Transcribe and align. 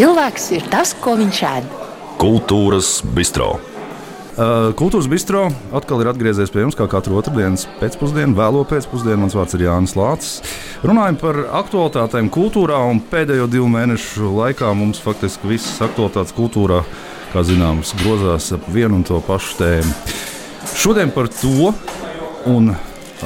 Cilvēks 0.00 0.46
ir 0.56 0.62
tas, 0.72 0.94
ko 0.96 1.12
viņš 1.18 1.38
ēd. 1.44 1.64
Kultūras 2.16 3.02
bistro. 3.04 3.58
Kultūras 4.80 5.04
bistro 5.12 5.42
atkal 5.76 6.00
ir 6.00 6.08
atgriezies 6.08 6.48
pie 6.48 6.62
jums 6.62 6.78
kā 6.78 6.86
katru 6.88 7.18
otrdienas 7.20 7.66
pēcpusdienu, 7.82 8.32
vēlo 8.38 8.62
pēcpusdienu. 8.70 9.18
Mans 9.20 9.36
vārds 9.36 9.58
ir 9.58 9.66
Jānis 9.66 9.92
Lācis. 10.00 10.56
Runājam 10.88 11.20
par 11.20 11.42
aktualitātēm 11.60 12.32
kultūrā, 12.32 12.80
un 12.88 13.04
pēdējo 13.12 13.50
divu 13.52 13.68
mēnešu 13.76 14.32
laikā 14.38 14.72
mums 14.72 15.04
faktiski 15.04 15.52
visas 15.52 15.76
aktualitātes 15.84 16.32
kultūrā, 16.32 16.80
kā 17.34 17.44
zināms, 17.44 17.92
grozās 18.00 18.48
ap 18.56 18.72
vienu 18.72 19.02
un 19.02 19.04
to 19.04 19.20
pašu 19.28 19.60
tēmu. 19.60 19.96
Šodien 20.80 21.12
par 21.12 21.28
to 21.28 21.74
un 22.48 22.72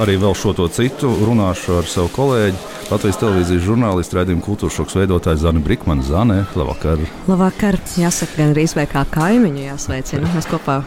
arī 0.02 0.18
vēl 0.18 0.34
šo 0.34 0.59
to 0.59 0.66
citu 0.75 1.14
runāšu 1.22 1.79
ar 1.84 1.86
savu 1.86 2.11
kolēģi 2.18 2.73
Latvijas 2.93 3.16
televīzijas 3.16 3.62
žurnālistu 3.64 4.19
raidījuma 4.19 4.45
kultūras 4.45 4.74
šoks 4.77 4.95
veidotāja 4.98 5.38
Zana 5.41 5.61
Brīsmana. 5.65 6.05
Zane, 6.05 6.37
labvakar! 6.52 7.01
Labvakar! 7.25 7.79
Jāsaka, 7.97 8.37
gan 8.37 8.52
arī 8.52 8.66
kā 8.91 9.05
kaimiņu 9.15 9.62
jāsveicina. 9.65 10.29
Mēs 10.34 10.48
kopā 10.51 10.83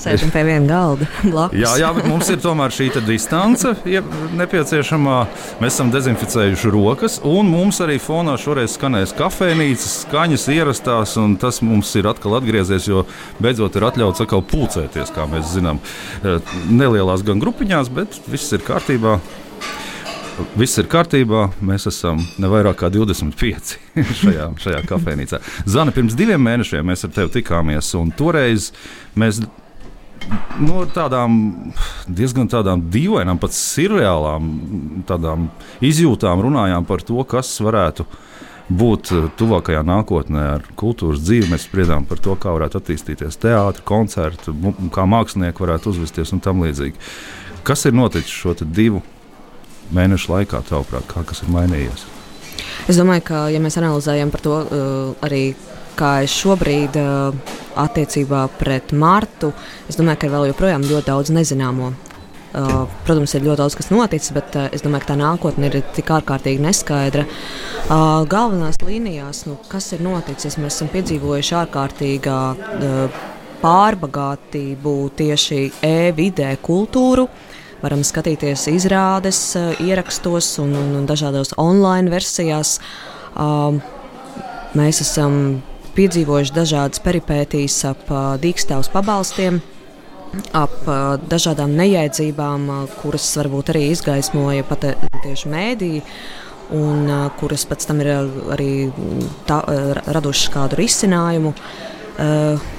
sēžam 0.00 0.32
pie 0.32 0.46
viena 0.48 0.64
galda. 0.70 1.08
Blakus. 1.32 1.58
Jā, 1.60 1.74
jā, 1.82 1.90
bet 1.92 2.08
mums 2.08 2.30
ir 2.32 2.40
tomēr 2.40 2.72
šī 2.72 2.88
distance 3.04 3.74
ja 3.84 4.00
nepieciešamā. 4.38 5.18
Mēs 5.60 5.76
esam 5.76 5.92
dezinficējuši 5.92 6.72
rokas, 6.72 7.18
un 7.28 7.52
mums 7.52 7.82
arī 7.84 7.98
fonā 8.00 8.38
šoreiz 8.40 8.78
skanēs 8.78 9.12
kafejnīcas, 9.18 9.98
skaņas 10.06 10.48
ierastās, 10.56 11.18
un 11.20 11.36
tas 11.40 11.60
mums 11.60 11.92
ir 12.00 12.08
atkal 12.08 12.38
atgriezies, 12.40 12.88
jo 12.88 13.04
beidzot 13.44 13.76
ir 13.76 13.90
atļauts 13.90 14.24
atkal 14.24 14.40
pulcēties, 14.40 15.12
kā 15.12 15.28
mēs 15.28 15.52
zinām. 15.52 15.84
Eh, 16.24 16.40
nelielās 16.72 17.24
gan 17.28 17.44
grupiņās, 17.44 17.92
bet 17.92 18.20
viss 18.32 18.56
ir 18.56 18.64
kārtībā. 18.64 19.20
Viss 20.56 20.78
ir 20.80 20.88
kārtībā. 20.90 21.46
Mēs 21.64 21.86
esam 21.90 22.20
ne 22.40 22.48
vairāk 22.50 22.78
kā 22.82 22.90
25 22.92 23.74
šajā, 24.22 24.46
šajā 24.62 24.80
kafejnīcā. 24.88 25.40
Zana, 25.68 25.92
pirms 25.94 26.16
diviem 26.18 26.42
mēnešiem 26.44 26.88
mēs 26.88 27.04
ar 27.06 27.12
tevi 27.16 27.34
tikāmies, 27.38 27.92
un 27.98 28.12
toreiz 28.16 28.70
mēs 29.18 29.42
no 30.62 30.82
nu, 30.82 30.86
tādām 30.92 31.38
diezgan 32.06 32.48
tādām 32.50 32.86
dīvainām, 32.94 33.40
pat 33.42 33.56
surreālām 33.56 35.48
izjūtām 35.84 36.44
runājām 36.46 36.86
par 36.88 37.02
to, 37.06 37.18
kas 37.28 37.50
varētu 37.64 38.06
būt 38.72 39.10
tuvākajā 39.36 39.82
nākotnē 39.84 40.44
ar 40.54 40.68
kultūras 40.78 41.20
dzīvi. 41.26 41.50
Mēs 41.52 41.66
spriedām 41.68 42.06
par 42.08 42.22
to, 42.22 42.38
kā 42.40 42.54
varētu 42.54 42.80
attīstīties 42.80 43.40
teātris, 43.42 43.84
koncerti, 43.88 44.54
kā 44.94 45.04
mākslinieki 45.10 45.66
varētu 45.66 45.92
uzvesties 45.92 46.32
un 46.32 46.40
tam 46.44 46.62
līdzīgi. 46.64 46.96
Kas 47.66 47.84
ir 47.86 47.94
noticis 47.98 48.32
šo 48.32 48.56
divu 48.64 49.02
mēnešu 49.96 50.32
laikā, 50.32 50.62
tavuprāt, 50.68 51.06
kā 51.10 51.24
kas 51.28 51.44
ir 51.44 51.52
mainījies? 51.52 52.06
Es 52.90 52.98
domāju, 52.98 53.24
ka, 53.28 53.44
ja 53.52 53.60
mēs 53.62 53.78
analizējam 53.78 54.32
par 54.32 54.42
to 54.42 54.54
uh, 54.62 55.26
arī, 55.26 55.52
kā 55.98 56.14
es 56.26 56.34
šobrīd 56.34 56.96
uh, 56.98 57.52
attiecībā 57.78 58.46
pret 58.58 58.94
Martu, 58.96 59.52
es 59.90 59.98
domāju, 59.98 60.20
ka 60.20 60.28
ir 60.28 60.34
vēl 60.34 60.48
joprojām 60.50 60.88
ļoti 60.88 61.08
daudz 61.10 61.34
nezināmo. 61.34 61.92
Uh, 62.52 62.82
protams, 63.06 63.32
ir 63.32 63.46
ļoti 63.46 63.62
daudz 63.62 63.76
kas 63.78 63.88
noticis, 63.88 64.32
bet 64.36 64.56
uh, 64.60 64.66
es 64.76 64.84
domāju, 64.84 65.06
ka 65.06 65.12
tā 65.14 65.18
nākotne 65.20 65.70
ir 65.70 65.78
tik 65.96 66.10
ārkārtīgi 66.12 66.60
neskaidra. 66.60 67.24
Uh, 67.86 68.26
galvenās 68.28 68.82
līnijās, 68.84 69.46
nu, 69.48 69.56
kas 69.72 69.88
ir 69.96 70.04
noticis, 70.04 70.58
mēs 70.60 70.76
esam 70.76 70.90
piedzīvojuši 70.92 71.56
ārkārtīgā 71.62 72.42
uh, 72.58 73.22
pārbagātību 73.62 74.96
tieši 75.16 75.62
e-vidē, 75.86 76.52
kultūru. 76.66 77.24
Uh, 77.30 77.48
varam 77.82 78.04
skatīties 78.06 78.68
izrādes, 78.72 79.40
eh, 79.58 79.82
ierakstos 79.88 80.54
un, 80.62 80.74
un, 80.78 81.06
dažādos 81.06 81.54
online 81.60 82.12
versijās. 82.12 82.78
Mēs 84.76 85.00
esam 85.00 85.62
piedzīvojuši 85.96 86.52
dažādas 86.52 87.00
peripētīs 87.04 87.78
ap 87.88 88.10
dīkstāvus 88.40 88.90
pabalstiem, 88.92 89.60
ap 90.56 90.74
dažādām 91.32 91.72
nejēdzībām, 91.76 92.68
kuras 93.00 93.30
varbūt 93.40 93.72
arī 93.72 93.86
izgaismoja 93.92 94.68
pat 94.68 94.84
tieši 95.24 95.52
mēdīji. 95.52 96.04
Un, 96.72 97.02
uh, 97.04 97.26
kuras 97.36 97.66
pēc 97.68 97.84
tam 97.84 97.98
ir 98.00 98.08
arī 98.54 98.70
tā, 99.48 99.58
radušas 100.08 100.52
kādu 100.54 100.78
risinājumu. 100.80 101.52
Uh, 101.52 102.70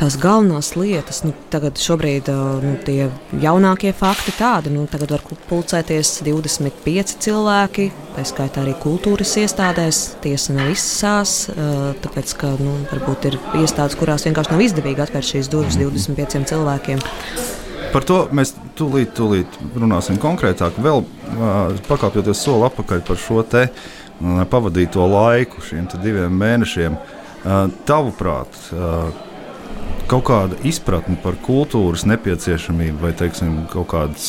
tās 0.00 0.16
galvenās 0.20 0.74
lietas, 0.76 1.22
nu, 1.24 1.32
tagad 1.52 1.80
šobrīd 1.80 2.28
nu, 2.62 2.74
tie 2.84 3.08
jaunākie 3.42 3.92
fakti 3.96 4.34
tādi, 4.36 4.72
nu, 4.74 4.84
tagad 4.90 5.14
var 5.16 5.24
pulcēties 5.48 6.20
25 6.26 7.16
cilvēki, 7.24 7.88
tā 8.16 8.24
skaitā 8.28 8.62
arī 8.64 8.76
kultūras 8.82 9.36
iestādēs, 9.40 10.02
tiesa 10.24 10.56
nav 10.56 10.72
izsās, 10.74 11.36
tāpēc, 12.04 12.36
ka, 12.40 12.54
nu, 12.60 12.78
varbūt 12.92 13.30
ir 13.30 13.38
iestādes, 13.62 13.98
kurās 13.98 14.26
vienkārši 14.28 14.54
nav 14.54 14.64
izdevīgi 14.66 15.06
atvērt 15.06 15.30
šīs 15.32 15.52
durvis 15.52 15.80
25 15.80 16.48
cilvēkiem. 16.52 17.04
Par 17.92 18.04
to 18.04 18.24
mēs 18.34 18.52
tūlīt, 18.76 19.14
tūlīt 19.16 19.60
runāsim 19.78 20.18
konkrētāk. 20.20 20.76
Vēl 20.82 21.04
pakāpjoties 21.86 22.42
soli 22.44 22.66
atpakaļ 22.68 23.04
par 23.06 23.20
šo 23.20 23.44
te 23.46 23.68
pavadīto 24.50 25.06
laiku, 25.08 25.62
šiem 25.64 25.86
diviem 26.02 26.34
mēnešiem. 26.40 26.98
Tavuprāt, 27.86 28.58
kaut 30.10 30.26
kāda 30.28 30.58
izpratne 30.66 31.16
par 31.22 31.38
kultūras 31.44 32.06
nepieciešamību 32.08 33.02
vai 33.02 33.12
teiksim, 33.18 33.64
kaut 33.72 33.90
kādas 33.92 34.28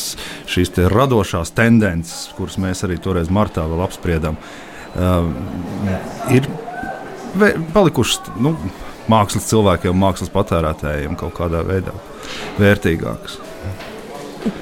šīs 0.50 0.72
te 0.74 0.88
radošās 0.90 1.54
tendences, 1.56 2.28
kuras 2.38 2.58
mēs 2.60 2.84
arī 2.86 2.98
toreiz 3.02 3.30
martā 3.30 3.66
vēl 3.70 3.84
apspriedām, 3.86 4.38
uh, 4.38 5.28
ir 6.34 6.48
palikušas 7.74 8.32
nu, 8.42 8.56
mākslas 9.10 9.48
cilvēkiem, 9.50 9.98
mākslas 9.98 10.32
patērētājiem 10.34 11.18
kaut 11.20 11.36
kādā 11.38 11.62
veidā 11.66 11.94
vērtīgākas. 12.58 13.38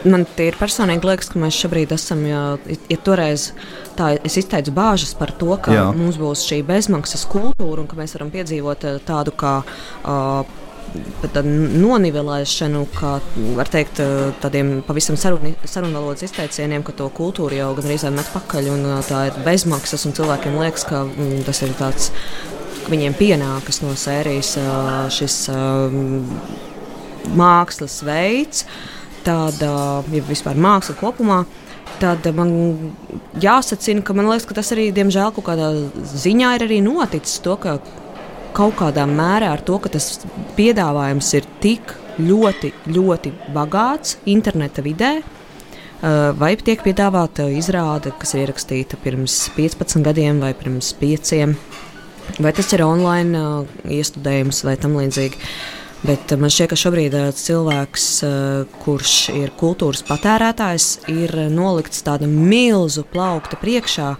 Man 0.08 0.24
ir 0.40 0.56
personīgi 0.58 1.06
liekas, 1.06 1.28
ka 1.30 1.40
mēs 1.40 1.56
šobrīd 1.60 1.92
esam, 1.94 2.22
ja, 2.26 2.42
ja 2.90 2.98
toreiz 3.04 3.50
tā, 3.98 4.14
es 4.24 4.38
izteicu 4.40 4.72
bāžas 4.74 5.12
par 5.18 5.30
to, 5.38 5.52
ka 5.62 5.74
Jā. 5.74 5.84
mums 5.94 6.16
būs 6.18 6.46
šī 6.48 6.62
bezmaksas 6.66 7.26
kultūra 7.30 7.84
un 7.84 7.90
ka 7.90 7.98
mēs 7.98 8.16
varam 8.16 8.32
piedzīvot 8.34 8.86
tādu 9.06 9.34
kā 9.36 9.58
uh, 9.62 10.64
nonivelēšanu, 11.46 12.82
kā 12.96 13.16
var 13.58 13.70
teikt, 13.72 14.00
tādiem 14.42 14.80
pavisam 14.86 15.18
sarunvalodas 15.18 16.24
izteicieniem, 16.26 16.84
ka 16.86 16.94
to 16.96 17.08
kultūru 17.16 17.58
jau 17.58 17.72
gan 17.78 17.90
reizēm 17.90 18.16
met 18.18 18.30
pakaļ 18.34 18.70
un 18.72 18.86
tā 19.06 19.26
ir 19.30 19.40
bezmaksas, 19.46 20.06
un 20.08 20.16
cilvēkiem 20.16 20.58
liekas, 20.60 20.86
ka 20.88 21.04
mm, 21.04 21.44
tas 21.48 21.62
ir 21.66 21.74
tāds, 21.78 22.10
viņiem 22.86 23.16
pienākas 23.18 23.82
no 23.82 23.92
sērijas 23.98 24.54
šis 25.16 25.38
mākslas 27.36 28.00
veids, 28.06 28.66
tāda, 29.26 29.70
ja 30.14 30.26
vispār 30.30 30.58
māksla 30.58 30.94
kopumā 31.00 31.44
tad 32.00 32.26
man 32.36 32.50
jāsacina, 33.40 34.04
ka 34.04 34.14
man 34.16 34.28
liekas, 34.30 34.46
ka 34.48 34.56
tas 34.58 34.72
arī, 34.74 34.88
diemžēl, 34.96 35.32
kaut 35.36 35.46
kādā 35.48 35.70
ziņā 35.96 36.56
ir 36.56 36.66
arī 36.66 36.80
noticis. 36.84 37.40
To, 37.44 37.56
ka 37.60 37.78
kaut 38.56 38.78
kādā 38.80 39.04
mērā 39.08 39.52
ar 39.52 39.62
to, 39.64 39.78
ka 39.82 39.92
tas 39.92 40.22
piedāvājums 40.56 41.32
ir 41.36 41.46
tik 41.60 41.92
ļoti, 42.16 42.72
ļoti 42.88 43.32
bagāts 43.54 44.16
interneta 44.28 44.84
vidē. 44.84 45.18
Uh, 45.96 46.30
vai 46.36 46.52
tiek 46.60 46.82
piedāvāta 46.84 47.46
izrāde, 47.56 48.12
kas 48.20 48.34
ir 48.34 48.44
ierakstīta 48.44 48.98
pirms 49.00 49.46
15 49.56 50.04
gadiem 50.04 50.42
vai 50.44 50.52
pirms 50.56 50.90
5, 51.00 51.38
vai 52.44 52.52
tas 52.56 52.68
ir 52.76 52.84
online 52.84 53.40
uh, 53.40 53.78
iestudējums 53.88 54.60
vai 54.68 54.74
tam 54.80 54.98
līdzīgi. 55.00 55.40
Bet 56.04 56.34
uh, 56.34 56.40
man 56.40 56.52
šķiet, 56.52 56.68
ka 56.68 56.78
šobrīd 56.82 57.16
cilvēks, 57.40 58.10
kurš 58.84 59.14
ir 59.40 59.54
kultūras 59.56 60.04
patērētājs, 60.04 60.90
ir 61.12 61.32
nolikts 61.52 62.04
tāda 62.04 62.28
milzu 62.28 63.06
plaukta 63.08 63.56
priekšā, 63.60 64.12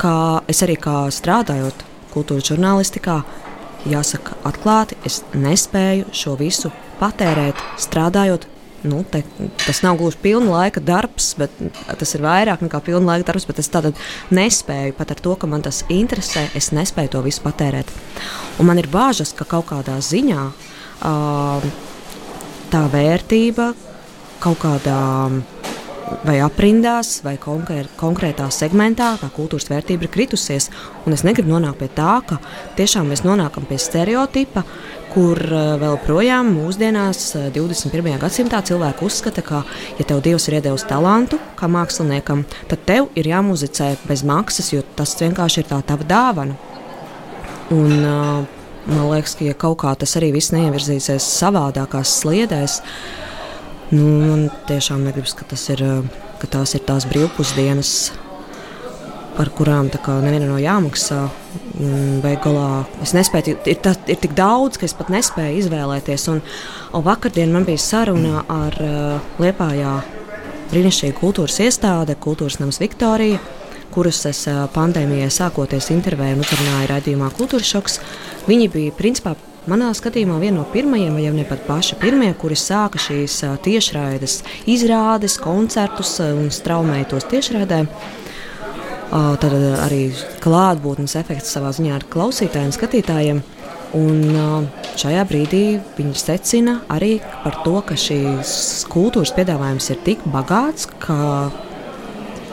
kā 0.00 0.16
es 0.48 0.64
arī 0.64 0.80
kā 0.80 1.02
strādājot 1.12 1.84
kultūras 2.16 2.48
žurnālistikā, 2.48 3.20
jāsaka 3.88 4.36
atklāti, 4.48 4.98
es 5.06 5.22
nespēju 5.32 6.10
šo 6.16 6.36
visu 6.40 6.72
patērēt, 7.00 7.60
strādājot. 7.80 8.48
Nu, 8.80 9.02
te, 9.04 9.20
tas 9.60 9.82
nav 9.84 9.98
gluži 10.00 10.16
pilna 10.22 10.54
laika 10.54 10.80
darbs, 10.80 11.34
bet 11.36 11.52
tas 12.00 12.14
ir 12.16 12.22
vairāk 12.24 12.62
nekā 12.64 12.80
pilna 12.86 13.12
laika 13.12 13.28
darbs. 13.28 13.44
Es 13.60 13.68
tādu 13.68 13.92
nespēju 14.32 14.94
pat 14.96 15.12
ar 15.12 15.20
to, 15.20 15.34
ka 15.36 15.50
man 15.50 15.60
tas 15.66 15.82
interesē, 15.92 16.46
es 16.56 16.70
nespēju 16.72 17.12
to 17.12 17.20
visu 17.26 17.44
patērēt. 17.44 17.92
Un 18.56 18.70
man 18.70 18.80
ir 18.80 18.88
bāžas, 18.88 19.34
ka 19.36 19.44
kaut 19.44 19.68
kādā 19.68 19.98
ziņā 20.00 20.46
uh, 20.48 21.68
tā 22.72 22.82
vērtība 22.88 23.74
kaut 24.40 24.62
kādā 24.62 25.00
vai 26.26 26.38
aprindās, 26.44 27.20
vai 27.24 27.36
konkrē, 27.40 27.84
konkrētā 28.00 28.48
segmentā 28.54 29.12
tā 29.20 29.30
kultūras 29.34 29.70
vērtība 29.70 30.06
ir 30.06 30.12
kritusies. 30.12 30.68
Un 31.06 31.16
es 31.16 31.24
negribu 31.26 31.52
nonākt 31.52 31.80
pie 31.80 31.90
tā, 31.96 32.18
ka 32.26 32.40
tiešām 32.78 33.10
mēs 33.10 33.24
nonākam 33.26 33.66
pie 33.68 33.78
stereotipa, 33.80 34.64
kur 35.14 35.40
eh, 35.40 35.72
vēl 35.80 35.98
projām 36.04 36.52
mūsdienās, 36.54 37.24
21. 37.54 38.12
Eh, 38.14 38.20
gadsimtā, 38.22 38.62
cilvēki 38.66 39.06
uzskata, 39.06 39.44
ka, 39.46 39.64
ja 39.98 40.06
tev 40.06 40.22
Dievs 40.24 40.48
ir 40.48 40.60
iedevis 40.60 40.86
talantu 40.88 41.40
kā 41.58 41.70
māksliniekam, 41.70 42.44
tad 42.70 42.86
tev 42.88 43.10
ir 43.18 43.30
jāmuzicē 43.32 43.94
bez 44.06 44.24
maksas, 44.26 44.72
jo 44.74 44.84
tas 44.98 45.16
vienkārši 45.20 45.64
ir 45.64 45.70
tā 45.72 45.80
tava 45.86 46.06
dāvana. 46.06 46.58
Un, 47.70 47.92
uh, 48.02 48.60
man 48.90 49.10
liekas, 49.12 49.36
ka 49.38 49.46
ja 49.46 49.54
kaut 49.54 49.78
kā 49.82 49.92
tas 49.98 50.16
arī 50.18 50.32
viss 50.34 50.50
neievirzīsies 50.54 51.26
savādākās 51.38 52.16
sliedēs, 52.22 52.80
nu, 53.90 54.06
man 54.22 54.48
tiešām 54.68 55.04
negribas, 55.06 55.34
ka, 55.38 55.46
ir, 55.74 55.84
ka 56.40 56.50
tās 56.50 56.74
ir 56.76 56.84
tās 56.86 57.06
brīvpusdienas, 57.10 57.94
par 59.36 59.50
kurām 59.56 59.88
nevienam 59.88 60.52
nav 60.52 60.60
jāmaksā. 60.60 61.20
Beigās 62.20 62.90
es 63.02 63.14
nespēju, 63.16 63.56
ir, 63.64 63.78
tā, 63.80 63.94
ir 64.10 64.18
tik 64.20 64.34
daudz, 64.36 64.76
ka 64.78 64.84
es 64.84 64.94
pat 64.94 65.10
nespēju 65.12 65.62
izvēlēties. 65.62 66.26
Un, 66.32 66.42
un 66.92 67.04
vakardien 67.06 67.52
man 67.52 67.64
bija 67.64 67.80
saruna 67.80 68.44
ar 68.50 68.76
uh, 68.84 69.38
Liepājā 69.40 69.94
brīnišķīgu 70.70 71.16
kultūras 71.18 71.56
iestādi, 71.64 72.18
Kultūras 72.20 72.60
Nams 72.60 72.82
Viktorija, 72.82 73.40
kurus 73.94 74.20
es 74.28 74.44
uh, 74.50 74.66
pandēmijai 74.74 75.30
sākoties 75.32 75.90
intervēju 75.94 76.38
un 76.38 76.44
uzrunāju 76.44 76.90
raidījumā 76.92 77.30
Kultūras 77.38 77.72
šoks. 77.72 78.00
Viņi 78.50 78.68
bija 78.74 78.98
principā 78.98 79.34
manā 79.68 79.90
skatījumā 79.96 80.38
viena 80.40 80.60
no 80.60 80.64
pirmajiem, 80.72 81.16
vai 81.16 81.32
ne 81.34 81.44
pat 81.48 81.66
paši 81.66 81.98
pirmie, 82.00 82.30
kuri 82.38 82.56
sāka 82.56 83.00
šīs 83.00 83.40
tiešraides 83.64 84.40
izrādes, 84.70 85.36
koncertus 85.42 86.16
un 86.24 86.48
straumēja 86.54 87.10
tos 87.12 87.28
tiešraidē. 87.30 87.84
Tad 89.10 89.54
arī 89.84 90.04
klātbūtnes 90.40 91.16
efekts 91.18 91.50
savā 91.56 91.72
ziņā 91.74 91.96
ar 91.98 92.06
klausītājiem, 92.12 92.74
skatītājiem. 92.76 93.40
Un 93.98 94.68
šajā 95.00 95.24
brīdī 95.26 95.64
viņi 95.96 96.14
secina 96.14 96.76
arī 96.94 97.16
par 97.42 97.58
to, 97.64 97.80
ka 97.82 97.98
šīs 97.98 98.84
kultūras 98.92 99.34
piedāvājums 99.34 99.90
ir 99.90 99.98
tik 100.06 100.22
bagāts, 100.30 100.86
ka 101.02 101.50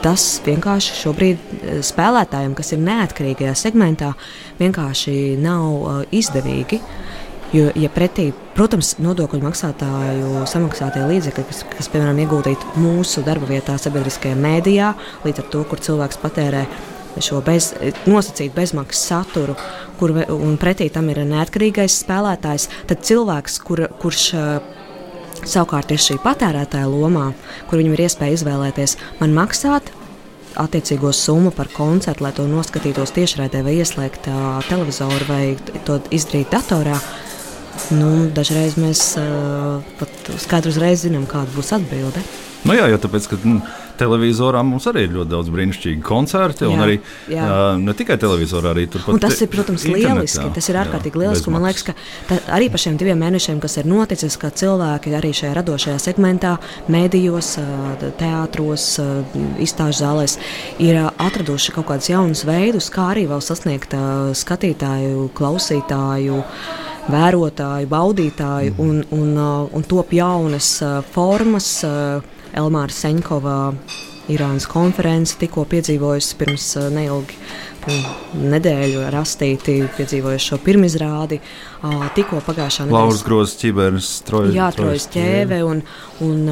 tas 0.02 0.24
vienkārši 0.46 0.96
šobrīd 1.02 1.54
spēlētājiem, 1.86 2.56
kas 2.58 2.74
ir 2.74 2.82
neatkarīgajā 2.84 3.54
segmentā, 3.58 4.12
vienkārši 4.60 5.14
nav 5.42 6.04
izdevīgi. 6.14 6.82
Jo, 7.48 7.70
ja 7.80 7.88
pretī, 7.88 8.26
protams, 8.52 8.98
nodokļu 9.00 9.40
maksātāju 9.40 10.42
samaksātie 10.50 11.06
līdzekļi, 11.08 11.44
kas, 11.48 11.62
kas 11.78 11.88
piemēram, 11.88 12.20
ieguldīti 12.20 12.74
mūsu 12.76 13.22
darba 13.24 13.48
vietā, 13.48 13.78
sabiedriskajā 13.80 14.36
mēdījā, 14.36 14.90
līdz 15.24 15.40
ar 15.40 15.48
to, 15.54 15.62
kur 15.70 15.80
cilvēks 15.80 16.20
patērē 16.20 16.66
šo 17.24 17.40
bez, 17.46 17.70
nosacītu 18.04 18.52
bezmaksas 18.52 19.06
saturu, 19.10 19.56
kur, 19.96 20.12
un 20.34 20.58
pretī 20.60 20.90
tam 20.92 21.08
ir 21.08 21.22
neatkarīgais 21.24 21.96
spēlētājs, 22.02 22.68
tad 22.90 23.06
cilvēks, 23.08 23.56
kur, 23.64 23.86
kurš 24.02 24.26
savukārt 25.44 25.92
ir 25.94 26.02
šī 26.02 26.18
patērētāja 26.24 26.88
lomā, 26.90 27.30
kur 27.68 27.80
viņam 27.80 27.94
ir 27.96 28.04
iespēja 28.06 28.38
izvēlēties, 28.38 28.96
man 29.20 29.36
maksāt 29.36 29.92
attiecīgo 30.58 31.12
summu 31.14 31.52
par 31.54 31.70
koncertu, 31.74 32.24
lai 32.24 32.32
to 32.34 32.46
noskatītos 32.50 33.14
tiešraidē, 33.14 33.62
vai 33.66 33.76
ieslēgt 33.78 34.28
uh, 34.32 34.58
televizoru, 34.68 35.28
vai 35.28 35.42
to 35.86 36.00
izdarīt 36.14 36.50
datorā. 36.54 36.98
Nu, 37.94 38.26
dažreiz 38.34 38.74
mēs 38.80 39.12
uh, 39.20 39.78
pat 40.00 40.32
skaidrs 40.42 40.74
uzreiz 40.74 41.04
zinām, 41.06 41.28
kāda 41.30 41.52
būs 41.54 41.74
atbilde. 41.76 42.24
Nu 42.66 42.74
jā, 42.74 42.88
jo 42.90 42.98
tāpēc, 42.98 43.28
ka 43.30 43.38
nu, 43.46 43.60
televizorā 43.98 44.62
mums 44.66 44.86
arī 44.90 45.04
ir 45.06 45.14
ļoti 45.16 45.30
daudz 45.32 45.50
brīnišķīgu 45.52 46.04
koncertu, 46.06 46.66
jā, 46.66 46.70
un 46.72 46.82
arī 46.84 46.96
jā. 47.30 47.44
Uh, 47.44 47.80
ne 47.82 47.94
tikai 47.96 48.18
televizorā, 48.20 48.72
arī 48.74 48.86
turpat. 48.90 49.14
Un 49.16 49.22
tas 49.22 49.38
ir, 49.42 49.50
protams, 49.52 49.84
internetā. 49.86 50.14
lieliski. 50.14 50.46
Tas 50.56 50.70
ir 50.70 50.78
ārkārtīgi 50.82 51.22
lieliski. 51.22 51.52
Man 51.54 51.66
liekas, 51.66 51.86
ka 51.88 51.94
tā, 52.30 52.40
arī 52.56 52.70
par 52.72 52.82
šiem 52.82 52.98
diviem 53.00 53.20
mēnešiem, 53.22 53.60
kas 53.62 53.78
ir 53.80 53.90
noticis, 53.90 54.38
ka 54.40 54.50
cilvēki 54.62 55.14
arī 55.18 55.32
šajā 55.40 55.54
radošajā 55.58 55.98
segmentā, 56.02 56.56
mēdījos, 56.92 57.52
teātros, 58.20 58.88
izstāžu 59.62 60.02
zālēs 60.02 60.38
ir 60.82 61.00
atraduši 61.10 61.74
kaut 61.78 61.90
kādus 61.92 62.12
jaunus 62.12 62.44
veidus, 62.48 62.90
kā 62.94 63.12
arī 63.14 63.26
vēl 63.30 63.42
sasniegt 63.44 63.94
skatītāju, 64.38 65.30
klausītāju 65.38 66.42
vērotāju, 67.08 67.88
baudītāju, 67.88 68.74
mm. 68.74 68.82
un, 68.84 68.98
un, 69.16 69.38
un 69.72 69.86
top 69.88 70.12
jaunas 70.12 70.74
formas. 71.14 71.70
Elmāra 72.58 72.94
Seņkova 72.94 73.56
Irānas 74.28 74.66
konference 74.68 75.38
tikko 75.40 75.64
piedzīvojusi 75.70 76.36
pirms 76.36 76.64
neilgi 76.92 77.38
nedēļu 78.36 79.06
rastīti, 79.14 79.78
piedzīvojuši 79.96 80.50
šo 80.50 80.58
pirmizrādi. 80.60 81.38
Tikko 82.16 82.42
pagājušā 82.44 82.84
nedēļā 82.84 82.98
Lauras 82.98 83.22
grozs 83.24 83.56
ķiberes, 83.60 84.10
trojas, 84.28 84.52
jā, 84.56 84.68
trojas 84.76 85.08
ķēve, 85.14 85.62
un, 85.64 85.80
un 86.26 86.42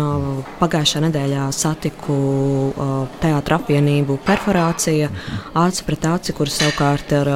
pagājušā 0.63 1.05
nedēļā 1.05 1.51
satiku 1.53 2.17
teātra 3.21 3.61
apvienību 3.61 4.21
perforācija, 4.25 5.11
mhm. 5.13 5.47
aci 5.67 5.87
pret 5.91 6.11
aci, 6.15 6.37
kur 6.37 6.53
savukārt 6.53 7.13
ar 7.21 7.33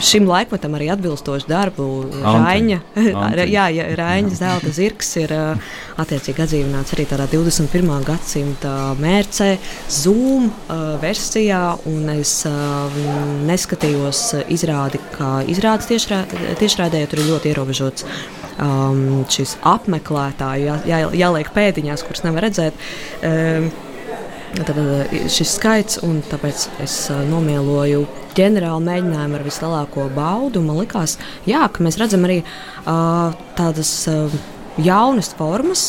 šim 0.00 0.28
laikmetam 0.30 0.76
arī 0.78 0.90
atbilstošu 0.94 1.48
darbu. 1.50 1.88
Raiņa, 2.22 2.78
jā, 3.56 3.66
jā, 3.74 3.86
Raiņa 3.98 4.38
zelta 4.38 4.72
zirgs 4.74 5.12
ir 5.20 5.34
attiecīgi 6.00 6.44
atdzīvināts 6.46 6.96
arī 6.96 7.06
tādā 7.10 7.28
21. 7.32 7.92
gadsimta 8.06 8.74
mērcē, 9.00 9.50
Zoom 9.92 10.50
versijā, 11.02 11.62
un 11.90 12.12
es 12.16 12.34
neskatījos 13.48 14.24
izrādi, 14.52 15.02
kā 15.16 15.34
izrādes 15.50 15.90
tiešrādē, 15.90 17.04
tur 17.10 17.22
ir 17.22 17.30
ļoti 17.32 17.52
ierobežots 17.52 18.06
um, 18.58 19.22
šis 19.30 19.56
apmeklētāju, 19.66 20.68
jā, 20.68 20.76
jā, 20.88 21.00
jāliek 21.24 21.50
pēdiņās, 21.54 22.04
kuras 22.06 22.26
nevar 22.26 22.48
redzēt. 22.48 22.86
Um, 23.22 23.72
Tad 24.52 24.76
šis 25.32 25.54
skaits, 25.56 26.00
un 26.04 26.18
tāpēc 26.28 26.66
es 26.84 26.96
nomieloju 27.30 28.02
ģenerāli 28.36 28.84
mēģinājumu 28.88 29.38
ar 29.38 29.46
vislielāko 29.46 30.08
baudu. 30.12 30.60
Man 30.64 30.82
liekas, 30.82 31.16
ka 31.46 31.84
mēs 31.84 31.96
redzam 32.00 32.26
arī 32.28 32.42
uh, 32.42 33.32
tādas 33.56 33.94
uh, 34.12 34.34
jaunas 34.76 35.32
formas, 35.38 35.86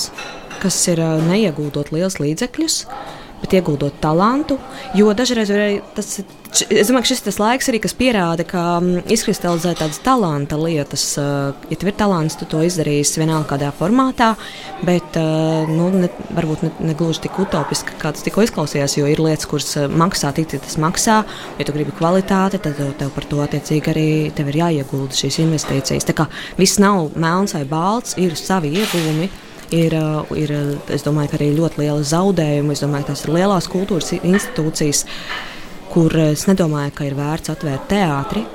kas 0.64 0.80
ir 0.92 1.04
uh, 1.04 1.20
neieguldot 1.28 1.92
liels 1.92 2.22
līdzekļus. 2.24 2.80
Uh, 2.88 3.23
bet 3.44 3.58
ieguldot 3.60 4.00
talantu. 4.02 4.58
Jo 4.98 5.14
dažreiz 5.18 5.52
tas, 5.96 6.16
es 6.54 6.90
domāju, 6.90 7.04
ka 7.04 7.10
šis 7.10 7.22
ir 7.22 7.28
tas 7.28 7.40
laiks, 7.42 7.68
arī, 7.70 7.80
kas 7.84 7.96
pierāda, 7.98 8.46
ka 8.48 8.62
mm, 8.78 9.04
izkristalizē 9.14 9.74
tādas 9.78 10.00
talanta 10.04 10.58
lietas. 10.60 11.06
Eh, 11.20 11.68
ja 11.72 11.80
tev 11.80 11.92
ir 11.92 11.98
talants, 12.00 12.38
tu 12.40 12.48
to 12.50 12.62
izdarīsi 12.66 13.22
vienalga 13.22 13.54
kādā 13.54 13.72
formātā, 13.76 14.34
bet 14.86 15.18
eh, 15.20 15.72
nu, 15.72 15.90
ne, 16.04 16.10
varbūt 16.38 16.66
ne, 16.66 16.74
ne 16.92 16.98
gluži 16.98 17.26
tik 17.26 17.40
utopiski, 17.44 17.98
kā 18.02 18.14
tas 18.14 18.26
tikko 18.26 18.46
izklausījās, 18.48 18.98
jo 19.00 19.10
ir 19.10 19.22
lietas, 19.24 19.50
kuras 19.50 19.72
eh, 19.82 19.88
maksā 19.90 20.34
tik, 20.38 20.54
tas 20.54 20.78
maksā. 20.82 21.22
Ja 21.60 21.68
tu 21.68 21.76
gribi 21.76 21.96
kvalitāti, 21.98 22.62
tad 22.64 22.80
tev 23.00 23.14
par 23.16 23.30
to 23.30 23.42
attiecīgi 23.46 23.94
arī 23.94 24.08
ir 24.30 24.62
jāiegulda 24.64 25.18
šīs 25.18 25.42
investīcijas. 25.44 26.08
Tā 26.10 26.18
kā 26.18 26.30
viss 26.60 26.82
nav 26.82 27.16
melns 27.20 27.58
vai 27.58 27.66
balts, 27.70 28.18
ir 28.22 28.38
savi 28.40 28.76
ieguvumi 28.78 29.32
ir, 29.74 29.96
uh, 29.98 30.32
ir 30.38 30.54
es 30.94 31.06
domāju, 31.06 31.34
arī 31.38 31.52
ļoti 31.58 31.84
liela 31.84 32.06
zaudējuma. 32.06 32.76
Es 32.76 32.84
domāju, 32.84 33.08
ka 33.08 33.14
tās 33.14 33.26
ir 33.26 33.34
lielās 33.38 33.70
kultūras 33.72 34.14
institūcijas, 34.20 35.04
kur 35.94 36.16
es 36.30 36.48
nedomāju, 36.50 36.94
ka 36.98 37.08
ir 37.10 37.18
vērts 37.18 37.54
atvērt 37.54 37.90
teātri 37.92 38.46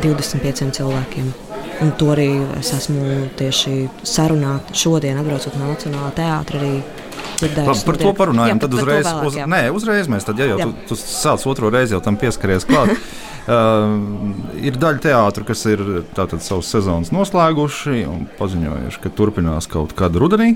25 0.00 0.70
cilvēkiem. 0.78 1.30
Un 1.80 1.94
to 1.96 2.10
arī 2.12 2.28
es 2.58 2.74
esmu 2.76 3.30
tieši 3.40 3.74
sarunāta 4.04 4.74
šodien, 4.76 5.16
atbraucot 5.20 5.56
no 5.56 5.70
Nacionālā 5.70 6.10
teātra. 6.16 6.72
Par, 7.40 7.72
par 7.86 7.96
to 8.00 8.12
parunājam. 8.16 8.58
Jā, 8.58 8.62
tad 8.66 8.76
uzreiz, 8.76 9.06
vēlāk, 9.06 9.28
uz, 9.30 9.38
nē, 9.48 9.60
uzreiz 9.72 10.10
mēs 10.12 10.26
tad, 10.28 10.40
ja 10.40 10.50
jau 10.50 10.58
jā. 10.60 10.66
tu, 10.68 10.90
tu 10.90 10.98
sāc 11.00 11.44
otro 11.48 11.70
reizi, 11.72 11.96
jau 11.96 12.02
tam 12.04 12.20
pieskaries 12.20 12.68
klāt. 12.68 12.92
Uh, 13.48 13.94
ir 14.60 14.76
daļa 14.76 15.00
teātris, 15.00 15.46
kas 15.48 15.62
ir 15.70 15.80
savus 16.44 16.68
sezonas 16.68 17.12
noslēguši 17.14 18.02
un 18.06 18.26
paziņojuši, 18.36 19.00
ka 19.00 19.12
turpinās 19.16 19.68
kaut 19.70 19.94
kādu 19.96 20.20
rudenī. 20.22 20.52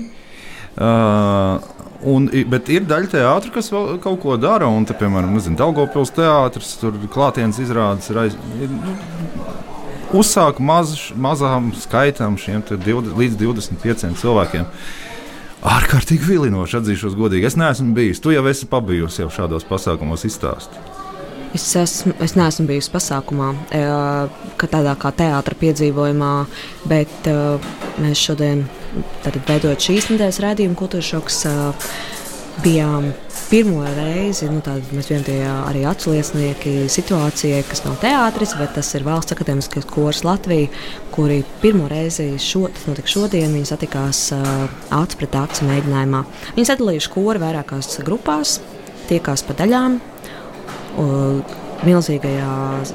Uh, 0.75 1.57
un, 2.05 2.27
bet 2.51 2.69
ir 2.69 2.85
daļa 2.87 3.09
teātris, 3.15 3.53
kas 3.55 3.71
vēl 3.73 3.97
kaut 4.03 4.21
ko 4.23 4.37
dara. 4.37 4.69
Un, 4.69 4.85
te, 4.85 4.95
piemēram, 4.97 5.33
nezinu, 5.35 5.57
Daugopils 5.59 6.13
teātris, 6.15 6.75
tur 6.81 6.97
klātienes 7.11 7.59
izrādes 7.63 8.11
ir, 8.13 8.21
aiz, 8.21 8.37
ir 8.61 8.71
nu, 8.71 8.95
uzsāka 10.15 10.63
maz, 10.63 10.93
mazām 11.17 11.71
skaitām 11.79 12.37
šiem 12.39 12.63
20, 12.69 13.15
līdz 13.17 13.39
25 13.41 14.13
cilvēkiem. 14.21 14.67
Ārkārtīgi 15.65 16.27
vilinoši, 16.29 16.77
atzīšos 16.77 17.15
godīgi. 17.17 17.49
Es 17.49 17.57
neesmu 17.57 17.95
bijis. 17.97 18.21
Tu 18.21 18.35
jau 18.35 18.45
esi 18.51 18.69
pabijusi 18.69 19.23
jau 19.23 19.31
šādos 19.33 19.65
pasākumos 19.65 20.27
izstāstīt. 20.29 20.94
Es, 21.55 21.69
esmu, 21.79 22.11
es 22.19 22.33
neesmu 22.35 22.65
bijusi 22.67 22.91
pasākumā, 22.91 23.53
ka 24.59 24.67
tādā 24.67 24.95
kā 24.99 25.13
teātris 25.15 25.59
piedzīvojumā, 25.61 26.31
bet 26.91 27.29
mēs 28.03 28.23
šodien, 28.27 28.65
veidojot 29.23 29.85
šīs 29.87 30.09
nedēļas 30.11 30.41
rādījumu, 30.43 30.75
kultūras 30.79 31.13
šoks, 31.13 31.37
bijām 32.63 33.13
pirmo 33.47 33.85
reizi. 33.87 34.49
Nu, 34.51 34.59
mēs 34.65 35.07
bijām 35.07 35.23
tie 35.27 35.37
arī 35.47 35.85
atsliecinieki 35.87 36.73
situācijai, 36.91 37.61
kas 37.69 37.85
nav 37.85 37.95
teātris, 38.03 38.55
bet 38.59 38.73
tas 38.75 38.89
ir 38.97 39.05
valsts 39.07 39.35
akadēmiskais 39.35 39.87
kurs 39.91 40.25
Latvija, 40.27 40.67
kuri 41.15 41.41
pirmo 41.61 41.87
reizi 41.91 42.33
šo, 42.41 42.65
šodien 43.07 43.55
satikās 43.67 44.25
acu 44.35 45.21
pret 45.21 45.39
acu 45.39 45.69
mēģinājumā. 45.69 46.25
Viņi 46.57 46.71
sadalījuši 46.71 47.13
kori 47.15 47.43
vairākās 47.45 48.01
grupās, 48.03 48.57
tiekās 49.07 49.45
pa 49.47 49.55
daļām 49.61 50.01
milzīgajā 51.85 52.49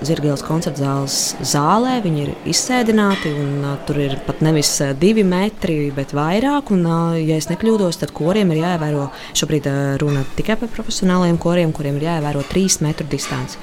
Zirgājas 0.06 0.42
koncerta 0.44 0.80
zāles 0.82 1.16
zālē. 1.46 1.98
Viņi 2.04 2.22
ir 2.24 2.30
izsēdināti, 2.50 3.32
un 3.36 3.64
uh, 3.64 3.74
tur 3.86 4.00
ir 4.02 4.16
pat 4.26 4.40
nevis 4.44 4.72
uh, 4.82 4.94
divi 4.98 5.24
metri, 5.26 5.90
bet 5.94 6.14
vairāk. 6.16 6.72
Un, 6.74 6.86
uh, 6.86 7.18
ja 7.20 7.38
es 7.40 7.50
nekļūdos, 7.50 8.00
tad 8.02 8.14
koriem 8.16 8.52
ir 8.54 8.62
jāievēro 8.62 9.10
šobrīd 9.38 9.68
uh, 9.70 9.80
runa 10.02 10.24
tikai 10.38 10.58
par 10.60 10.72
profesionāliem 10.72 11.38
koriem, 11.40 11.74
kuriem 11.76 12.00
ir 12.00 12.08
jāievēro 12.08 12.46
trīs 12.50 12.80
metru 12.84 13.08
distance. 13.10 13.60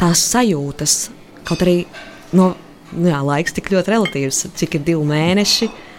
Tās 0.00 0.22
sajūtas, 0.30 0.96
kaut 1.48 1.64
arī 1.66 1.80
no, 2.36 2.52
nu 2.92 3.10
jā, 3.10 3.20
laiks 3.26 3.56
tik 3.56 3.72
ļoti 3.74 3.96
relatīvs, 3.96 4.46
cik 4.60 4.78
ir 4.78 4.88
divi 4.92 5.10
mēneši. 5.10 5.70
Uh, 5.72 5.92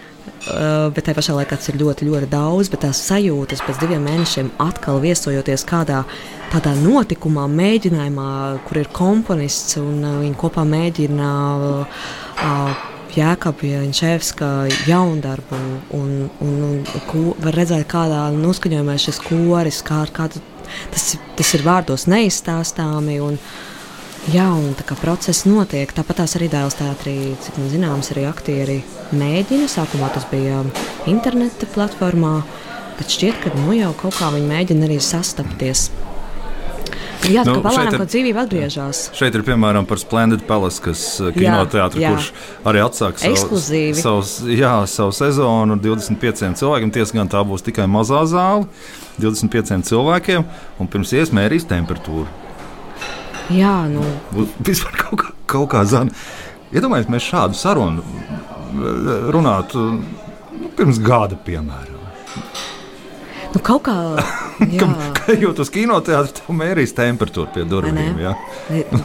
bet 0.96 1.06
tajā 1.06 1.18
pašā 1.18 1.36
laikā 1.38 1.58
tas 1.58 1.70
ir 1.72 1.80
ļoti, 1.82 2.08
ļoti 2.10 2.30
daudz. 2.32 2.72
Bet 2.74 2.84
tās 2.86 3.02
sajūtas 3.10 3.64
pēc 3.66 3.80
diviem 3.84 4.04
mēnešiem 4.08 4.52
atkal 4.64 5.02
viesojoties 5.04 5.66
kādā 5.68 6.04
tādā 6.52 6.74
notikumā, 6.80 7.48
mēģinājumā, 7.52 8.30
kur 8.68 8.82
ir 8.82 8.92
komponists 8.96 9.80
un 9.82 10.04
uh, 10.04 10.20
viņi 10.22 10.38
kopā 10.40 10.64
mēģina 10.68 11.32
uh, 11.58 12.86
Jēkabja 13.18 13.82
un 13.82 13.94
Čevska 13.96 14.50
jaundarbu. 14.86 15.58
Un, 15.98 16.12
un, 16.44 16.58
un, 16.68 16.76
ko, 17.10 17.32
var 17.42 17.56
redzēt, 17.58 17.88
kādā 17.90 18.28
noskaņojumā 18.36 18.98
šis 19.02 19.22
koris, 19.26 19.82
kā, 19.86 20.04
kā 20.14 20.30
tas, 20.34 21.10
tas 21.40 21.54
ir 21.58 21.66
vārdos 21.66 22.06
neizstāstāmi. 22.12 23.18
Jā, 24.28 24.48
un 24.52 24.74
tā 24.76 24.84
kā 24.84 24.98
process 25.00 25.46
notiek, 25.48 25.92
tāpat 25.96 26.26
arī 26.26 26.50
dēls 26.52 26.76
teātrī, 26.76 27.16
cik 27.44 27.62
man 27.62 27.70
zināms, 27.72 28.12
arī 28.12 28.26
aktieri 28.28 28.82
mēģina. 29.16 29.70
Sākumā 29.72 30.10
tas 30.12 30.26
bija 30.28 30.66
interneta 31.08 31.70
platformā, 31.72 32.42
bet 32.98 33.14
šķiet, 33.14 33.40
ka 33.46 33.54
nu 33.56 33.78
jau 33.78 33.94
kaut 33.96 34.18
kā 34.20 34.34
viņi 34.36 34.50
mēģina 34.52 34.90
arī 34.90 35.00
sastapties. 35.00 35.88
Jā, 37.28 37.44
tā 37.44 37.52
nu, 37.52 37.60
kā 37.60 37.64
palēnām, 37.66 37.96
ka 38.00 38.08
dzīvība 38.08 38.44
atgriežas. 38.46 39.02
Šeit 39.18 39.36
ir 39.36 39.44
piemēram 39.48 39.88
par 39.90 40.00
Splendid 40.02 40.44
Palace, 40.48 40.82
kas 40.84 41.04
kinoteātris, 41.36 42.04
kurš 42.04 42.30
arī 42.68 42.84
atsāk 42.84 43.22
savu, 43.22 43.62
savus, 43.98 44.34
jā, 44.52 44.74
savu 44.92 45.16
sezonu 45.16 45.80
25 45.84 46.60
cilvēkiem. 46.60 46.94
Tiesa 46.96 47.20
gan 47.20 47.32
tā 47.32 47.44
būs 47.48 47.66
tikai 47.68 47.88
mazā 47.92 48.24
zāle, 48.30 48.68
25 49.24 49.88
cilvēkiem, 49.88 50.46
un 50.80 50.92
pirms 50.92 51.16
iesmērīs 51.18 51.68
temperatūru. 51.72 52.47
Jā, 53.54 53.76
nu. 53.92 54.04
Vispār 54.68 54.98
kaut 55.00 55.22
kā, 55.22 55.34
kaut 55.48 55.70
kā 55.72 55.84
zana. 55.88 56.12
Iedomājieties, 56.76 57.12
mēs 57.14 57.28
šādu 57.30 57.56
sarunu 57.56 58.04
runātu 59.32 59.84
nu, 59.94 60.72
pirms 60.76 61.00
gada, 61.04 61.38
piemēram. 61.48 62.02
Nu, 63.54 63.62
kaut 63.64 63.86
kā 63.88 63.96
Kā 65.18 65.36
jūtas 65.38 65.70
kinoteātrī, 65.74 66.34
tev 66.40 66.56
mērīs 66.58 66.96
temperatūru 66.98 67.52
pie 67.54 67.66
durvīm. 67.70 68.20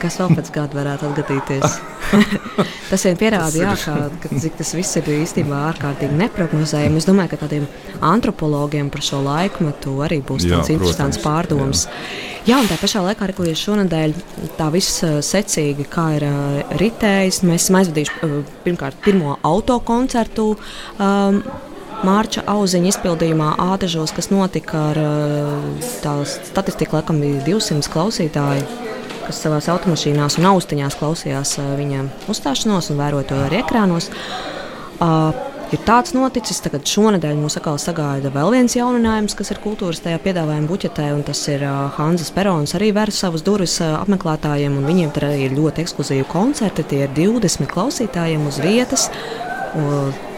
Kas 0.00 0.18
vēl 0.20 0.34
pēc 0.38 0.50
gada 0.54 0.78
varētu 0.80 1.11
atgadīties? 1.11 1.78
tas 2.90 3.04
vien 3.07 3.16
pierāda, 3.21 3.57
jā, 3.62 3.73
kā, 3.78 3.95
ka, 4.23 4.31
cik 4.45 4.59
tas 4.59 4.73
viss 4.76 4.99
ir 5.00 5.09
īstenībā 5.14 5.62
ārkārtīgi 5.71 6.19
neprognozējami. 6.21 7.00
Es 7.00 7.09
domāju, 7.09 7.33
ka 7.33 7.40
tādiem 7.45 7.66
antropologiem 8.04 8.90
par 8.92 9.04
šo 9.07 9.23
laikmetu 9.25 9.97
arī 10.04 10.21
būs 10.26 10.47
jā, 10.47 10.59
tāds 10.59 10.73
interesants 10.75 11.21
protams, 11.21 11.25
pārdoms. 11.25 11.87
Jā. 11.88 12.52
jā, 12.52 12.61
un 12.62 12.71
tā 12.71 12.78
pašā 12.83 13.04
laikā 13.07 13.28
arī 13.28 13.57
šonadēļ 13.62 14.16
tā 14.61 14.69
viss 14.75 15.02
secīgi, 15.33 15.88
kā 15.92 16.07
ir 16.19 16.28
uh, 16.28 16.78
ritējis. 16.83 17.42
Mēs 17.49 17.66
esam 17.66 17.83
aizvadījuši 17.83 18.16
uh, 18.28 18.38
pirmkārt 18.66 19.02
pirmo 19.04 19.37
autokoncertu. 19.52 20.54
Um, 21.00 21.45
Mārča 22.02 22.42
auziņa 22.50 22.88
izpildījumā 22.90 23.52
Ādažos, 23.62 24.11
kas 24.16 24.26
notika 24.33 24.88
ar 24.90 24.99
tā 26.02 26.14
statistiku, 26.26 26.97
laikam 26.99 27.21
bija 27.23 27.45
200 27.47 27.87
klausītāji, 27.92 28.64
kas 29.26 29.40
savā 29.44 29.60
automašīnās 29.74 30.38
un 30.40 30.50
austiņās 30.52 30.98
klausījās 31.00 31.56
viņa 31.78 32.04
uzstāšanos 32.32 32.92
un 32.92 33.00
vēroja 33.00 33.30
to 33.30 33.40
arī 33.46 33.62
ekrānos. 33.62 34.10
Ir 35.72 35.80
tāds 35.88 36.12
noticis. 36.12 36.58
Tagad 36.60 36.84
šonadēļ 36.84 37.38
mūs 37.40 37.56
atkal 37.56 37.78
sagaida 37.80 38.28
vēl 38.34 38.50
viens 38.52 38.74
jauninājums, 38.76 39.32
kas 39.38 39.54
ir 39.54 39.60
kultūras 39.62 40.02
tajā 40.04 40.18
piedāvājuma 40.20 40.68
buķetē, 40.68 41.06
un 41.16 41.22
tas 41.24 41.40
ir 41.48 41.64
Hanzas 41.96 42.28
Perons 42.36 42.76
arī 42.76 42.90
vērs 42.92 43.22
savus 43.24 43.44
durvis 43.46 43.78
apmeklētājiem, 43.86 44.76
un 44.76 44.84
viņiem 44.90 45.14
tur 45.16 45.30
arī 45.30 45.46
ir 45.46 45.56
ļoti 45.56 45.80
ekskluzīvi 45.86 46.26
koncerti. 46.28 46.84
Tie 46.90 47.06
ir 47.06 47.14
20 47.16 47.72
klausītājiem 47.72 48.44
uz 48.50 48.60
vietas 48.60 49.08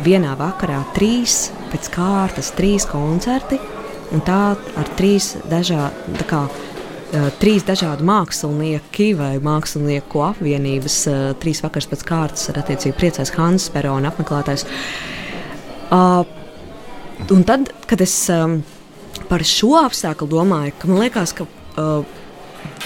vienā 0.06 0.36
vakarā 0.38 0.84
trīs 0.94 1.48
pēc 1.72 1.90
kārtas, 1.96 2.52
trīs 2.54 2.86
koncerti. 2.86 3.58
Un 4.14 4.22
tā 4.22 4.54
ar 4.54 4.94
trīs 4.94 5.32
dažādiem. 5.50 6.14
Trīs 7.38 7.66
dažādi 7.66 8.06
mākslinieki 8.06 9.10
vai 9.18 9.32
mākslinieku 9.42 10.22
apvienības, 10.26 10.96
trīs 11.42 11.60
vakars 11.62 11.86
pēc 11.90 12.04
kārtas 12.08 12.48
ar 12.50 12.62
attiecīgi 12.62 12.96
priecājs 12.98 13.34
Hans 13.36 13.68
Perona 13.74 14.10
apmeklētājs. 14.10 14.64
Uh, 15.94 16.24
un 17.30 17.44
tad, 17.46 17.70
kad 17.86 18.02
es 18.02 18.16
par 19.28 19.44
šo 19.46 19.76
apstākļu 19.84 20.30
domāju, 20.32 20.74
ka 20.78 20.90
man 20.90 21.02
liekas, 21.04 21.34
ka 21.36 21.46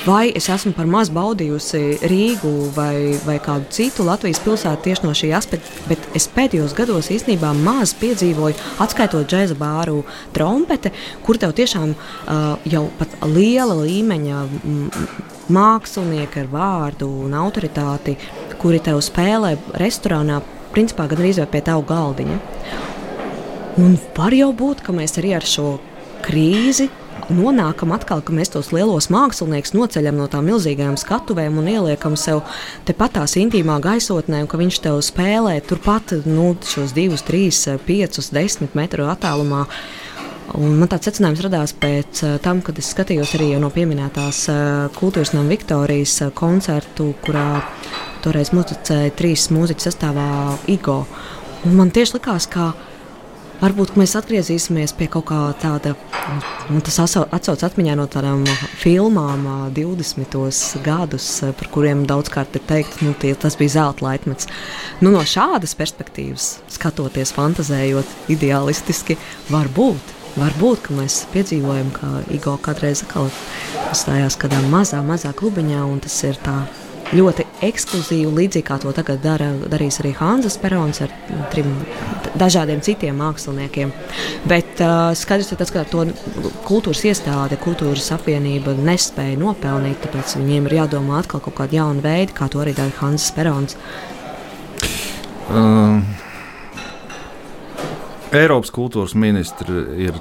vai 0.07 0.29
es 0.37 0.49
esmu 0.53 0.73
par 0.77 0.87
maz 0.91 1.11
baudījusi 1.15 2.01
Rīgu 2.11 2.53
vai, 2.77 3.17
vai 3.27 3.39
kādu 3.43 3.69
citu 3.75 4.07
Latvijas 4.07 4.41
pilsētu 4.45 4.85
tieši 4.85 5.07
no 5.07 5.15
šī 5.17 5.33
aspekta, 5.37 5.73
bet 5.89 6.05
es 6.19 6.29
pēdējos 6.35 6.75
gados 6.79 7.11
īstenībā 7.15 7.51
maz 7.57 7.95
piedzīvoju, 7.99 8.59
atskaitot 8.85 9.29
džēza 9.31 9.57
bāru 9.59 10.03
trompete, 10.37 10.93
kur 11.27 11.41
tev 11.41 11.55
tiešām 11.59 11.95
uh, 11.95 12.69
jau 12.69 12.85
pat 13.01 13.17
liela 13.27 13.77
līmeņa 13.81 14.45
mākslinieki 15.55 16.45
ar 16.45 16.53
vārdu 16.53 17.09
un 17.25 17.35
autoritāti, 17.39 18.19
kuri 18.61 18.83
tev 18.85 19.01
spēlē 19.05 19.57
restorānā, 19.81 20.43
principā 20.75 21.09
gan 21.11 21.23
arī 21.25 21.35
pie 21.51 21.65
tavu 21.65 21.87
galdiņa. 21.89 22.39
Un 23.79 23.95
var 24.17 24.35
jau 24.35 24.51
būt, 24.53 24.83
ka 24.83 24.93
mēs 24.95 25.17
arī 25.21 25.37
ar 25.39 25.47
šo 25.47 25.77
krīzi 26.25 26.89
nonākam 27.33 27.93
atkal, 27.95 28.23
ka 28.25 28.35
mēs 28.35 28.53
tos 28.55 28.71
lielos 28.75 29.09
māksliniekus 29.13 29.75
noceļam 29.77 30.19
no 30.19 30.27
tām 30.31 30.49
milzīgajām 30.49 30.99
skatuvēm 31.01 31.61
un 31.61 31.71
ieliekam 31.71 32.17
sev 32.19 32.43
tepat 32.89 33.19
tās 33.19 33.37
intīmā 33.41 33.79
gaisotnē, 33.85 34.43
un 34.45 34.51
ka 34.51 34.61
viņš 34.61 34.81
tev 34.85 35.01
spēlē 35.05 35.59
turpat 35.67 36.17
nu, 36.27 36.55
šos 36.65 36.95
divus, 36.97 37.25
trīs, 37.29 37.65
piecus, 37.87 38.33
desmit 38.35 38.77
metru 38.79 39.09
attālumā. 39.13 39.67
Un 40.57 40.79
man 40.81 40.89
tāds 40.89 41.11
secinājums 41.11 41.43
radās 41.45 41.75
pēc 41.77 42.23
uh, 42.25 42.37
tam, 42.41 42.63
kad 42.65 42.79
es 42.81 42.89
skatījos 42.95 43.35
arī 43.37 43.51
no 43.61 43.69
pieminētās 43.73 44.47
uh, 44.49 44.61
kultūras 44.97 45.35
nama 45.35 45.51
Viktorijas 45.53 46.15
uh, 46.25 46.31
koncertu, 46.33 47.11
kurā 47.25 47.61
toreiz 48.25 48.55
muzicēja 48.57 49.13
trīs 49.19 49.51
mūziķu 49.53 49.85
sastāvā 49.85 50.29
Igo. 50.73 51.03
Un 51.69 51.77
man 51.77 51.93
tieši 51.93 52.17
likās, 52.17 52.49
ka 52.49 52.71
Varbūt 53.59 53.97
mēs 53.99 54.13
atgriezīsimies 54.15 54.93
pie 54.95 55.09
kaut 55.11 55.25
kā 55.33 55.39
tāda, 55.59 55.97
nu, 56.71 56.79
tas 56.87 57.01
atcaucas 57.03 57.65
atmiņā 57.67 57.97
no 57.99 58.05
tādām 58.07 58.45
filmām, 58.79 59.49
20. 59.75 60.37
gadus, 60.85 61.27
par 61.59 61.71
kuriem 61.75 62.05
daudzkārt 62.07 62.55
ir 62.55 62.63
teikt, 62.71 63.01
nu, 63.03 63.17
tie, 63.19 63.33
tas 63.35 63.59
bija 63.59 63.75
zelta 63.81 64.07
laikmets. 64.07 64.47
Nu, 65.03 65.11
no 65.11 65.25
šādas 65.27 65.75
perspektīvas, 65.75 66.53
skatoties, 66.71 67.35
fantazējot, 67.35 68.15
ideālistiski, 68.31 69.19
varbūt. 69.51 70.15
Varbūt, 70.39 70.85
ka 70.85 70.95
mēs 70.95 71.25
piedzīvojam, 71.33 71.91
ka 71.97 72.13
Igo 72.31 72.55
kādreiz 72.63 73.03
stājās 73.03 74.39
kādā 74.39 74.63
mazā, 74.71 75.03
mazā 75.03 75.35
klubiņā, 75.35 75.83
un 75.83 75.99
tas 76.05 76.15
ir 76.29 76.39
tā 76.47 76.61
ļoti 77.17 77.47
ekskluzīvu, 77.65 78.33
līdzīgi 78.37 78.67
kā 78.69 78.77
to 78.83 78.93
tagad 78.97 79.23
dara, 79.25 79.49
darīs 79.71 79.99
arī 80.03 80.13
Hanzas 80.19 80.59
Perons 80.61 81.01
ar 81.05 81.13
trim 81.53 81.71
dažādiem 82.39 82.83
citiem 82.85 83.17
māksliniekiem. 83.19 83.93
Bet 84.49 84.83
uh, 84.85 85.11
skaidrs 85.19 85.55
tas, 85.57 85.73
ka 85.75 85.87
to 85.89 86.05
kultūras 86.69 87.03
iestāde, 87.09 87.59
kultūras 87.63 88.11
apvienība 88.17 88.77
nespēja 88.77 89.41
nopelnīt, 89.41 90.03
tāpēc 90.05 90.37
viņiem 90.41 90.69
ir 90.69 90.79
jādomā 90.83 91.23
atkal 91.23 91.43
kaut 91.45 91.57
kāda 91.63 91.81
jauna 91.81 92.05
veida, 92.05 92.37
kā 92.37 92.51
to 92.53 92.63
arī 92.63 92.77
dara 92.77 92.95
Hanzas 93.01 93.33
Perons. 93.37 93.79
Um. 95.49 96.03
Eiropas 98.29 98.69
kultūras 98.69 99.15
ministri 99.17 99.73
ir 100.05 100.17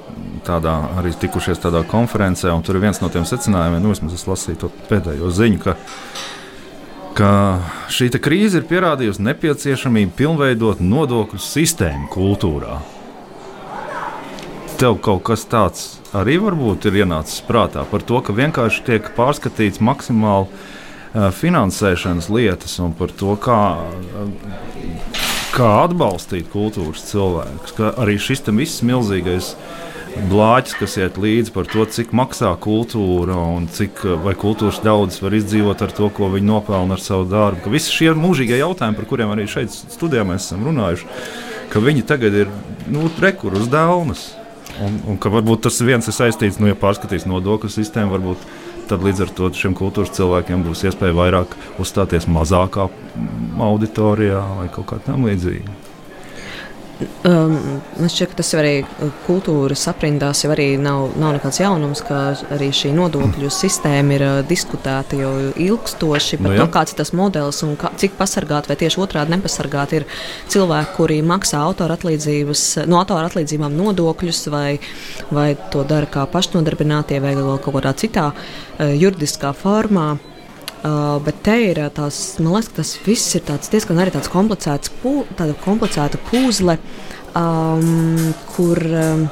tādā, 0.46 0.72
arī 0.96 1.10
tikušies 1.20 1.60
tādā 1.60 1.82
konferencē, 1.84 2.48
un 2.56 2.62
tur 2.64 2.78
ir 2.78 2.86
viens 2.86 3.02
no 3.02 3.10
tiem 3.12 3.26
secinājumiem, 3.28 3.84
nu, 3.84 3.92
es 3.92 4.24
lasīju 4.24 4.62
to 4.62 4.70
pēdējo 4.88 5.28
ziņu, 5.36 5.60
ka 5.60 5.74
ka 7.18 7.30
šī 7.90 8.12
krīze 8.22 8.60
ir 8.60 8.68
pierādījusi 8.70 9.24
nepieciešamību 9.26 10.14
pilnveidot 10.18 10.82
nodokļu 10.84 11.40
sistēmu 11.42 12.06
kultūrā. 12.12 12.78
Tev 14.78 15.00
kaut 15.02 15.24
kas 15.26 15.42
tāds 15.50 15.86
arī 16.14 16.36
varbūt 16.38 16.86
ir 16.86 17.00
ienācis 17.02 17.42
prātā 17.48 17.82
par 17.90 18.04
to, 18.06 18.20
ka 18.22 18.36
vienkārši 18.36 18.84
tiek 18.86 19.08
pārskatīts 19.16 19.82
maksimāli 19.82 20.46
uh, 20.46 21.32
finansēšanas 21.34 22.30
lietas 22.30 22.78
un 22.84 22.94
par 22.94 23.10
to, 23.10 23.34
kā, 23.42 23.58
uh, 23.82 25.18
kā 25.56 25.72
atbalstīt 25.88 26.46
kultūras 26.54 27.02
cilvēkus. 27.10 27.74
Arī 27.98 28.14
šis 28.22 28.46
viss 28.46 28.86
milzīgais 28.86 29.56
blāķis, 30.30 30.76
kas 30.78 30.96
iet 31.00 31.18
līdzi 31.20 31.52
par 31.54 31.68
to, 31.70 31.84
cik 31.88 32.14
maksā 32.16 32.50
kultūra 32.62 33.36
un 33.56 33.68
cik 33.72 34.02
kultūras 34.40 34.80
daudz 34.84 35.20
var 35.22 35.36
izdzīvot 35.38 35.84
ar 35.84 35.94
to, 35.94 36.10
ko 36.14 36.30
viņi 36.32 36.48
nopelna 36.48 36.96
ar 36.96 37.02
savu 37.02 37.28
darbu. 37.30 37.62
Ka 37.64 37.72
visi 37.72 37.94
šie 37.94 38.14
mūžīgie 38.18 38.58
jautājumi, 38.60 38.98
par 38.98 39.08
kuriem 39.10 39.34
arī 39.34 39.46
šeit 39.50 39.72
studijā 39.74 40.26
mēs 40.28 40.48
esam 40.48 40.66
runājuši, 40.68 41.08
ka 41.72 41.82
viņi 41.84 42.06
tagad 42.08 42.36
ir 42.44 42.52
nu, 42.90 43.08
rekur 43.22 43.58
uz 43.58 43.70
dēlnes. 43.72 44.28
Un, 44.84 45.00
un 45.10 45.16
ka 45.18 45.30
varbūt 45.32 45.64
tas 45.66 45.80
viens 45.82 46.06
ir 46.06 46.14
saistīts, 46.14 46.60
nu, 46.62 46.68
ja 46.70 46.78
pārskatīs 46.78 47.26
nodokļu 47.26 47.70
sistēmu, 47.72 48.14
varbūt 48.14 48.44
tad 48.88 49.02
līdz 49.04 49.24
ar 49.24 49.32
to 49.36 49.50
šiem 49.56 49.74
kultūras 49.76 50.14
cilvēkiem 50.16 50.62
būs 50.64 50.84
iespēja 50.88 51.16
vairāk 51.16 51.56
uzstāties 51.82 52.28
mazākā 52.30 52.86
auditorijā 53.68 54.40
vai 54.60 54.68
kaut 54.72 54.92
kā 54.92 55.00
tam 55.04 55.26
līdzīga. 55.28 55.74
Um, 56.98 57.52
man 57.94 58.10
šķiet, 58.10 58.32
ka 58.32 58.40
tas 58.40 58.48
arī 58.58 58.72
uh, 58.82 59.10
kultūras 59.22 59.84
aprindās 59.86 60.40
jau 60.42 60.48
arī 60.50 60.72
nav, 60.82 61.12
nav 61.20 61.36
nekāds 61.36 61.60
jaunums, 61.60 62.00
ka 62.02 62.32
arī 62.56 62.72
šī 62.74 62.90
nodokļu 62.96 63.50
sistēma 63.54 64.16
ir 64.16 64.24
uh, 64.26 64.38
diskutēta 64.48 65.20
jau 65.20 65.30
ilgstoši 65.54 66.40
par 66.40 66.48
Nu 66.48 66.56
no, 66.56 66.64
to, 66.64 66.72
kāds 66.74 66.96
ir 66.96 66.98
tas 66.98 67.14
modelis 67.14 67.62
un 67.62 67.76
kā, 67.78 67.92
cik 68.02 68.16
pasargāti 68.18 68.72
vai 68.72 68.78
tieši 68.80 69.02
otrādi 69.04 69.36
nepasargāti 69.36 70.00
ir 70.00 70.06
cilvēki, 70.50 70.96
kuri 70.96 71.20
maksā 71.22 71.60
autora 71.68 71.94
atlīdzības, 71.94 72.64
no 72.90 72.98
autora 72.98 73.30
atlīdzībām 73.30 73.78
nodokļus 73.78 74.42
vai, 74.50 74.80
vai 75.30 75.52
to 75.70 75.86
dara 75.86 76.10
kā 76.10 76.26
pašnodarbinātie 76.32 77.22
vai 77.22 77.36
vēl 77.38 77.62
kaut 77.62 77.78
kādā 77.78 77.94
citā 78.02 78.32
uh, 78.32 78.90
juridiskā 78.90 79.54
formā. 79.54 80.16
Uh, 80.78 81.16
bet 81.24 81.40
te 81.42 81.56
ir 81.72 81.80
uh, 81.82 81.88
tās, 81.90 82.38
man 82.38 82.52
liekas, 82.54 82.68
ka 82.70 82.76
tas 82.78 82.92
viss 83.02 83.34
ir 83.34 83.42
tāds 83.48 83.70
diezgan 83.72 83.98
arī 83.98 84.12
tāds 84.14 84.30
komplicēts, 84.30 84.92
pū, 85.02 85.24
tāda 85.34 85.56
komplicēta 85.64 86.20
puzle, 86.28 86.76
um, 87.34 88.28
kur 88.52 88.78
um, 88.86 89.24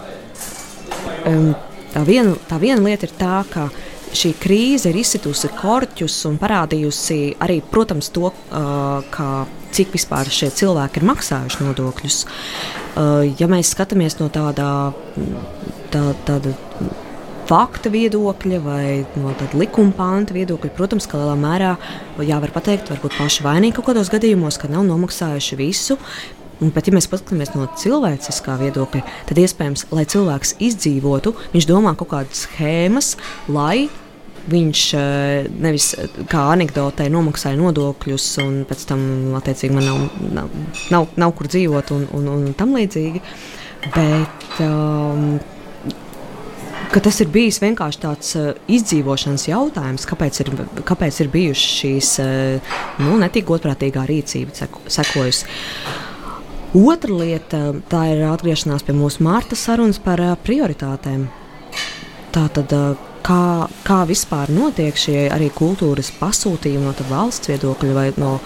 tā, 1.94 2.02
viena, 2.08 2.34
tā 2.50 2.58
viena 2.58 2.82
lieta 2.82 3.06
ir 3.06 3.14
tā, 3.20 3.36
ka 3.52 3.68
šī 4.16 4.32
krīze 4.42 4.90
ir 4.90 4.98
izsitusi 4.98 5.52
korķus 5.54 6.18
un 6.26 6.40
parādījusi 6.42 7.20
arī, 7.46 7.60
protams, 7.70 8.10
to, 8.10 8.32
uh, 8.32 9.06
ka, 9.14 9.46
cik 9.76 9.94
vispār 9.94 10.26
šie 10.32 10.50
cilvēki 10.50 10.98
ir 10.98 11.10
maksājuši 11.12 11.62
nodokļus. 11.62 12.20
Uh, 12.96 13.22
ja 13.38 13.46
mēs 13.50 13.70
skatāmies 13.76 14.18
no 14.18 14.32
tāda, 14.34 14.68
tā, 15.94 16.08
tāda 16.26 16.58
fakta 17.46 17.90
viedokļa 17.92 18.62
vai 18.64 18.86
no 19.18 19.34
likuma 19.56 19.94
panta 19.96 20.34
viedokļa, 20.36 20.72
protams, 20.76 21.06
ka 21.10 21.20
lielā 21.20 21.36
mērā 21.38 21.74
jā, 22.26 22.40
var 22.42 22.54
pateikt, 22.54 22.90
varbūt 22.92 23.18
paši 23.18 23.46
vainīgi 23.46 23.76
kaut 23.78 23.90
kādos 23.90 24.10
gadījumos, 24.12 24.58
ka 24.60 24.70
nav 24.72 24.86
nomaksājuši 24.88 25.60
visu. 25.60 25.98
Un, 26.56 26.70
bet, 26.72 26.88
ja 26.88 26.94
mēs 26.96 27.08
paskatāmies 27.12 27.52
no 27.52 27.66
cilvēciskā 27.76 28.54
viedokļa, 28.62 29.02
tad 29.28 29.38
iespējams, 29.42 29.84
lai 29.92 30.06
cilvēks 30.08 30.54
izdzīvotu, 30.64 31.34
viņš 31.52 31.68
domā 31.68 31.92
kaut 32.00 32.14
kādas 32.14 32.46
schēmas, 32.46 33.12
lai 33.52 33.90
viņš 34.48 34.84
eh, 34.96 35.50
nevis 35.52 35.90
eh, 35.98 36.22
kā 36.30 36.46
anekdotē 36.54 37.10
nomaksāja 37.12 37.58
nodokļus, 37.60 38.28
un 38.44 38.56
pēc 38.68 38.86
tam, 38.88 39.02
attiecīgi, 39.36 39.76
man 39.76 39.90
nav, 39.90 40.06
nav, 40.38 40.56
nav, 40.94 41.10
nav 41.18 41.36
kur 41.36 41.50
dzīvot 41.52 41.92
un, 41.96 42.08
un, 42.16 42.30
un 42.38 42.56
tam 42.56 42.72
līdzīgi. 42.78 43.20
Bet, 43.92 44.48
um, 44.64 45.36
ka 46.92 47.02
tas 47.02 47.20
ir 47.22 47.30
bijis 47.32 47.60
vienkārši 47.62 48.02
tāds 48.02 48.34
uh, 48.38 48.50
izdzīvošanas 48.72 49.46
jautājums, 49.48 50.06
kāpēc 50.08 50.40
ir, 50.44 50.52
kāpēc 50.86 51.20
ir 51.22 51.32
bijušas 51.32 51.78
šīs 51.80 52.12
uh, 52.22 52.76
nu, 53.02 53.16
netik 53.20 53.48
godprātīgā 53.50 54.06
rīcība 54.08 54.54
seko, 54.56 54.84
sekojusi. 54.98 55.48
Otra 56.76 57.16
lieta 57.16 57.60
tā 57.88 58.02
ir 58.12 58.24
atgriešanās 58.28 58.84
pie 58.84 58.96
mūsu 58.96 59.24
mārta 59.24 59.58
sarunas 59.58 60.00
par 60.02 60.22
uh, 60.22 60.34
prioritātēm. 60.46 61.28
Tā 62.34 62.48
tad, 62.52 62.74
uh, 62.76 63.12
kā, 63.26 63.66
kā 63.86 64.00
vispār 64.08 64.50
notiek 64.54 64.98
šie 64.98 65.26
arī 65.32 65.48
kultūras 65.54 66.10
pasūtījumi 66.20 66.86
no 66.86 67.06
valsts 67.10 67.50
viedokļa, 67.50 67.94
vai, 67.96 68.06
no, 68.20 68.36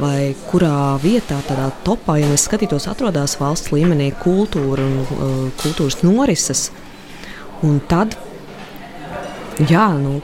vai 0.00 0.32
kurā 0.48 0.96
vietā, 1.02 1.40
tādā 1.48 1.70
topā, 1.86 2.20
ja 2.20 2.28
mēs 2.30 2.46
skatītos, 2.48 2.88
atrodas 2.90 3.36
valsts 3.40 3.72
līmenī 3.74 4.10
kultūra 4.22 4.86
un 4.86 5.02
uh, 5.02 5.42
kultūras 5.62 6.00
norises. 6.06 6.68
Un 7.66 7.80
tad, 7.88 8.14
jā, 9.68 9.86
nu, 10.00 10.20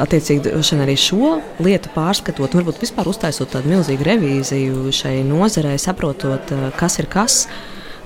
attiecīgi 0.00 0.52
arī 0.82 0.96
šo 0.98 1.38
lietu 1.62 1.92
pārskatot, 1.94 2.56
varbūt 2.58 2.82
vispār 2.82 3.08
uztaisot 3.10 3.52
tādu 3.54 3.72
milzīgu 3.72 4.06
revīziju 4.08 4.92
šai 4.94 5.22
nozarei, 5.26 5.78
saprotot, 5.80 6.52
eh, 6.52 6.70
kas 6.76 6.98
ir 6.98 7.06
kas. 7.06 7.46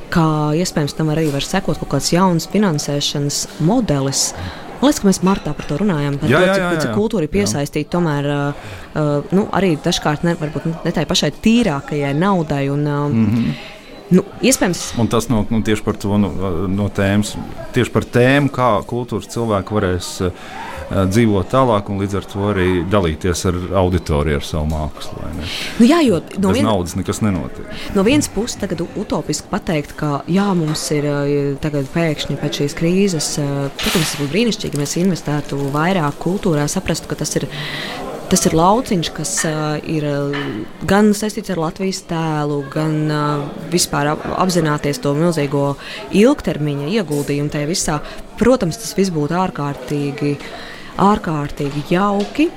Kā 0.09 0.55
iespējams 0.57 0.96
tam 0.96 1.11
arī 1.12 1.31
var 1.31 1.44
sekot 1.44 1.79
kaut 1.79 1.88
kāds 1.88 2.12
jauns 2.12 2.46
finansēšanas 2.48 3.61
modelis. 3.61 4.33
Man 4.81 4.88
liekas, 4.88 5.01
ka 5.03 5.09
mēs 5.09 5.20
martā 5.27 5.53
par 5.57 5.66
to 5.66 5.77
runājām. 5.77 6.18
Par 6.18 6.31
Jā, 6.31 6.38
to, 6.38 6.46
jā, 6.46 6.55
cik, 6.55 6.62
jā, 6.62 6.72
jā. 6.72 6.81
cik 6.81 6.94
kultūra 6.94 7.27
ir 7.27 7.29
piesaistīta 7.29 7.90
tomēr 7.90 8.29
uh, 8.31 9.24
nu, 9.35 9.48
arī 9.53 9.77
dažkārt 9.77 10.22
ne, 10.22 10.37
varbūt 10.38 10.85
ne 10.87 10.92
tai 10.94 11.05
pašai 11.05 11.33
tīrākajai 11.42 12.14
naudai. 12.14 12.70
Un, 12.70 12.87
uh, 12.87 13.09
mm. 13.11 13.27
-hmm. 13.27 13.78
Nu, 14.14 14.25
iespējams, 14.44 14.85
Un 14.99 15.11
tas 15.12 15.29
no, 15.33 15.44
nu, 15.51 15.62
tieši 15.64 15.85
par 15.87 15.99
to 16.01 16.18
nu, 16.21 16.33
no 16.73 16.88
tēmas, 16.92 17.35
tieši 17.77 17.94
par 17.94 18.09
tēmu, 18.09 18.53
kā 18.55 18.71
kultūras 18.88 19.31
cilvēki 19.33 19.77
varēs 19.77 20.11
uh, 20.27 20.51
dzīvot 20.88 21.51
tālāk 21.53 21.90
un 21.92 22.01
līdz 22.01 22.16
ar 22.21 22.27
to 22.29 22.47
arī 22.51 22.68
dalīties 22.88 23.44
ar 23.51 23.59
auditoriju, 23.83 24.40
ar 24.40 24.47
savu 24.47 24.68
mākslu. 24.71 25.21
nu, 25.81 25.87
jā, 25.88 26.01
jo 26.07 26.21
no 26.38 26.49
Bez 26.49 26.59
viena 26.59 26.71
naudas 26.71 26.97
nekas 26.97 27.21
nenotiek. 27.25 27.68
No 27.97 28.05
vienas 28.07 28.31
puses, 28.33 28.57
tagad 28.61 28.83
utopiski 28.87 29.51
pateikt, 29.53 29.94
ka 29.99 30.23
jā, 30.31 30.49
mums 30.57 30.87
ir 30.97 31.09
eh, 31.09 31.37
tagad 31.61 31.88
pēkšņi 31.92 32.38
pēc 32.40 32.62
šīs 32.62 32.77
krīzes, 32.79 33.33
eh, 33.42 33.55
protams, 33.77 34.14
tas 34.14 34.18
būtu 34.23 34.33
brīnišķīgi, 34.33 34.79
ja 34.79 34.85
mēs 34.85 34.99
investētu 35.03 35.61
vairāk 35.75 36.21
kultūrā, 36.25 36.68
saprastu, 36.73 37.11
ka 37.11 37.21
tas 37.21 37.37
ir. 37.40 37.49
Tas 38.29 38.43
ir 38.45 38.53
lauciņš, 38.59 39.09
kas 39.17 39.31
uh, 39.49 39.79
ir 39.88 40.05
gan 40.88 41.14
saistīts 41.17 41.49
ar 41.55 41.62
Latvijas 41.62 42.03
tēlu, 42.11 42.59
gan 42.69 42.97
uh, 43.09 43.47
vispār 43.73 44.11
ap, 44.11 44.27
apzināties 44.45 45.01
to 45.01 45.14
milzīgo 45.17 45.62
ilgtermiņa 46.12 46.91
ieguldījumu 46.99 47.49
tajā 47.55 47.69
visā. 47.71 47.95
Protams, 48.37 48.77
tas 48.83 48.93
viss 48.99 49.14
būtu 49.14 49.33
ārkārtīgi, 49.33 50.35
ārkārtīgi 51.01 51.87
jauki, 51.95 52.51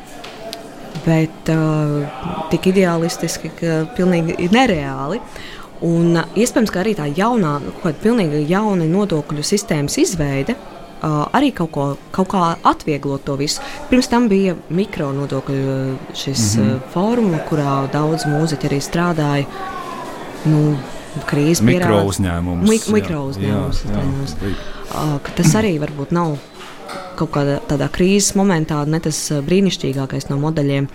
bet 1.06 1.54
uh, 1.56 2.04
tik 2.52 2.68
ideālistiski, 2.74 3.54
ka 3.62 3.80
pilnīgi 3.96 4.52
nereāli. 4.52 5.24
Un, 5.88 6.18
uh, 6.20 6.36
iespējams, 6.36 6.76
ka 6.76 6.84
arī 6.84 6.98
tā 7.00 7.08
jaunā, 7.16 7.62
kaut 7.70 7.88
kāda 7.88 8.04
pilnīgi 8.10 8.44
jauna 8.52 8.92
nodokļu 8.92 9.48
sistēmas 9.54 9.96
izveide 10.04 10.60
uh, 10.60 10.81
arī 11.02 11.52
kaut, 11.56 11.72
ko, 11.72 11.86
kaut 12.14 12.30
kā 12.34 12.56
atvieglot 12.64 13.24
to 13.26 13.36
visu. 13.40 13.62
Pirms 13.90 14.10
tam 14.12 14.28
bija 14.30 14.56
mikronodokļu 14.70 15.98
šis 16.14 16.56
mm 16.58 16.64
-hmm. 16.64 16.76
uh, 16.76 16.82
fórums, 16.94 17.42
kurā 17.50 17.92
daudz 17.92 18.26
mūziķi 18.26 18.70
arī 18.70 18.82
strādāja. 18.82 19.46
Nu, 20.46 20.78
Krīze 21.28 21.64
Mikro 21.64 22.04
uzņēmums. 22.08 22.70
Mik 22.70 22.88
mikro. 22.88 23.26
Uh, 23.28 25.20
ka 25.24 25.32
tas 25.36 25.56
arī 25.56 25.80
varbūt 25.80 26.12
nav 26.12 26.38
kaut 27.20 27.32
kādā 27.32 27.60
tādā 27.68 27.90
krīzes 27.92 28.36
momentā 28.36 28.86
ne 28.86 29.00
tas 29.00 29.32
uh, 29.32 29.44
brīnišķīgākais 29.44 30.30
no 30.30 30.38
modeļiem. 30.38 30.88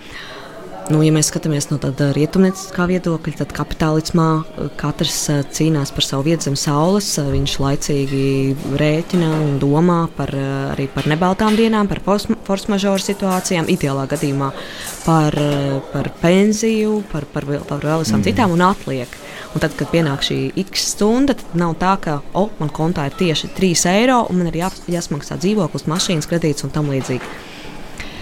Nu, 0.87 1.01
ja 1.03 1.11
mēs 1.11 1.27
skatāmies 1.27 1.65
no 1.67 1.75
tāda 1.83 2.13
rietumnieciskā 2.15 2.85
viedokļa, 2.87 3.33
tad 3.41 3.49
kapitālismā 3.57 4.27
uh, 4.39 4.67
katrs 4.79 5.17
uh, 5.33 5.41
cīnās 5.51 5.91
par 5.91 6.05
savu 6.05 6.23
vietu 6.29 6.47
zem 6.47 6.55
saules. 6.55 7.09
uh, 7.19 7.27
Viņš 7.33 7.55
laicīgi 7.59 8.21
rēķina 8.79 9.31
un 9.35 9.57
domā 9.59 9.97
par, 10.15 10.31
arī 10.71 10.85
par 10.93 11.09
nebaltām 11.11 11.57
dienām, 11.59 11.89
par 11.91 11.99
force 12.05 12.71
majeure 12.71 13.03
situācijām, 13.03 13.67
ideālā 13.73 14.05
gadījumā 14.07 14.53
par, 15.03 15.35
par 15.91 16.09
pensiju, 16.21 17.01
par, 17.11 17.27
par, 17.35 17.49
par 17.67 17.83
vēl 17.83 18.05
visām 18.05 18.21
mm. 18.21 18.27
citām 18.29 18.55
un 18.55 18.63
atliek. 18.69 19.19
Un 19.51 19.63
tad, 19.63 19.75
kad 19.75 19.91
pienāk 19.91 20.23
šī 20.23 20.39
x 20.63 20.87
stunda, 20.93 21.35
tad 21.35 21.59
nav 21.59 21.75
tā, 21.83 21.97
ka 21.99 22.21
oh, 22.31 22.47
man 22.61 22.71
kontā 22.71 23.09
ir 23.09 23.19
tieši 23.19 23.51
3 23.59 23.85
eiro 23.91 24.23
un 24.31 24.39
man 24.39 24.53
ir 24.53 24.61
jā, 24.63 24.71
jāsmaksā 24.95 25.35
dzīvoklis, 25.43 25.87
mašīnas 25.91 26.31
kredīts 26.31 26.63
un 26.63 26.71
tam 26.71 26.95
līdzīgi. 26.95 27.56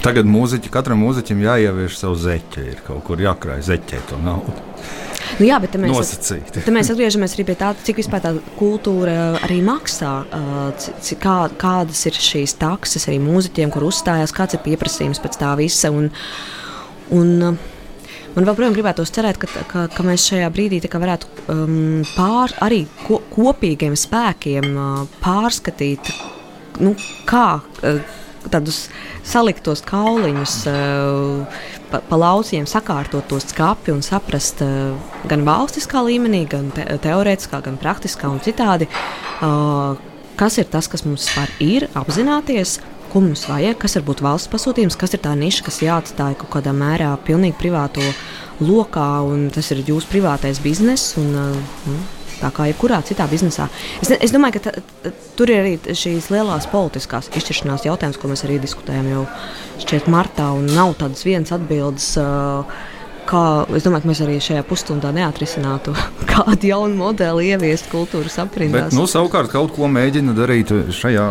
Tagad 0.06 0.28
mūziķi, 0.30 0.70
katram 0.70 1.00
mūziķim 1.02 1.40
jāievieš 1.42 1.96
savu 1.98 2.18
zeķi, 2.22 2.64
ir 2.76 2.82
kaut 2.86 3.02
kur 3.08 3.22
jākrāj 3.24 3.64
zeķē 3.66 4.02
to 4.12 4.20
naudu. 4.22 4.54
Nu, 5.40 5.48
jā, 5.48 5.58
bet 5.60 5.74
mēs, 5.82 5.90
Nosacīti. 5.90 6.62
te 6.62 6.72
mēs 6.74 6.92
atgriežamies 6.94 7.34
arī 7.34 7.46
pie 7.48 7.56
tā, 7.58 7.72
cik 7.88 7.98
vispār 8.04 8.22
tā 8.22 8.34
kultūra 8.60 9.40
arī 9.44 9.58
maksā. 9.66 10.12
ā, 10.30 10.74
ci- 10.78 10.94
ci- 11.02 11.16
Kā, 11.16 11.50
kādas 11.58 12.06
ir 12.06 12.14
šīs 12.14 12.54
takses 12.62 13.08
arī 13.10 13.18
mūziķiem, 13.20 13.72
kur 13.74 13.88
uzstājās, 13.90 14.32
kāds 14.32 14.54
ir 14.54 14.62
pieprasījums 14.62 15.20
pēc 15.20 15.40
tā 15.42 15.56
visa. 15.58 15.90
Un, 15.90 16.12
un, 17.10 17.58
Man 18.36 18.44
joprojām 18.44 18.74
gribētos 18.76 19.14
cerēt, 19.16 19.38
ka, 19.40 19.48
ka, 19.64 19.88
ka 19.88 20.04
mēs 20.04 20.28
šajā 20.28 20.50
brīdī 20.52 20.82
varētu 20.92 21.26
um, 21.48 22.04
pār, 22.18 22.52
arī 22.60 22.86
ko, 23.08 23.22
kopīgiem 23.32 23.96
spēkiem 23.96 24.76
uh, 24.76 25.08
pārskatīt, 25.24 26.12
nu, 26.84 26.98
kā 27.26 27.62
uh, 27.64 28.02
tādus 28.54 28.86
saliktos 29.26 29.84
kauliņus, 29.86 30.56
uh, 30.72 31.62
pa, 31.92 32.02
pa 32.06 32.20
lauciņiem 32.22 32.68
sakārtot 32.70 33.28
to 33.30 33.40
skāpi 33.44 33.94
un 33.94 34.04
saprast 34.06 34.64
uh, 34.66 34.96
gan 35.30 35.46
valstiskā 35.48 36.04
līmenī, 36.06 36.46
gan 36.52 36.72
te, 36.76 36.86
teorētiskā, 37.04 37.62
gan 37.66 37.80
praktiskā 37.82 38.32
un 38.32 38.42
citādi. 38.46 38.90
Uh, 39.44 39.96
kas 40.40 40.60
ir 40.60 40.68
tas, 40.72 40.90
kas 40.92 41.06
mums 41.08 41.28
vispār 41.28 41.52
ir, 41.64 41.88
apzināties, 41.96 42.80
ko 43.14 43.22
mums 43.24 43.46
vajag, 43.48 43.78
kas 43.80 43.96
būt 44.04 44.24
valsts 44.26 44.52
pasūtījums, 44.52 44.98
kas 45.00 45.16
ir 45.16 45.24
tā 45.24 45.32
niša, 45.40 45.64
kas 45.70 45.80
jāatstāj 45.86 46.36
kaut 46.42 46.52
kādā 46.58 46.74
mērā 46.76 47.14
pilnīgi 47.28 47.56
privāto 47.60 48.04
lokā, 48.60 49.10
un 49.24 49.48
tas 49.56 49.72
ir 49.72 49.86
jūsu 49.88 50.12
privātais 50.12 50.60
bizness. 50.64 51.16
Un, 51.22 51.32
uh, 51.40 51.96
Tā 52.46 52.52
kā 52.54 52.68
jebkurā 52.70 53.00
citā 53.06 53.26
biznesā. 53.30 53.66
Es, 54.04 54.12
es 54.14 54.34
domāju, 54.34 54.60
ka 54.60 54.68
ta, 54.68 55.14
tur 55.38 55.50
ir 55.50 55.64
arī 55.64 55.96
šīs 55.98 56.30
lielās 56.30 56.68
politiskās 56.70 57.32
izšķiršanās 57.34 57.88
jautājums, 57.88 58.20
ko 58.22 58.30
mēs 58.30 58.46
arī 58.46 58.60
diskutējam 58.62 59.08
jau 59.10 59.24
šķiet 59.82 60.12
martā, 60.14 60.52
un 60.54 60.70
nav 60.70 60.94
tādas 61.00 61.26
vienas 61.26 61.56
atbildes. 61.56 62.12
Kā 63.26 63.42
es 63.74 63.82
domāju, 63.82 64.04
ka 64.04 64.10
mēs 64.12 64.20
arī 64.22 64.36
šajā 64.46 64.62
pusstundā 64.70 65.10
neatrisinātu 65.16 65.96
kādu 66.36 66.70
jaunu 66.70 67.00
modeli 67.00 67.48
ieviest 67.56 67.90
kultūras 67.90 68.38
aprindās. 68.44 68.92
Bet, 68.92 69.00
nu, 69.00 69.08
savukārt, 69.10 69.50
kaut 69.50 69.74
ko 69.74 69.90
mēģina 69.90 70.38
darīt 70.38 70.70
šajā 70.94 71.26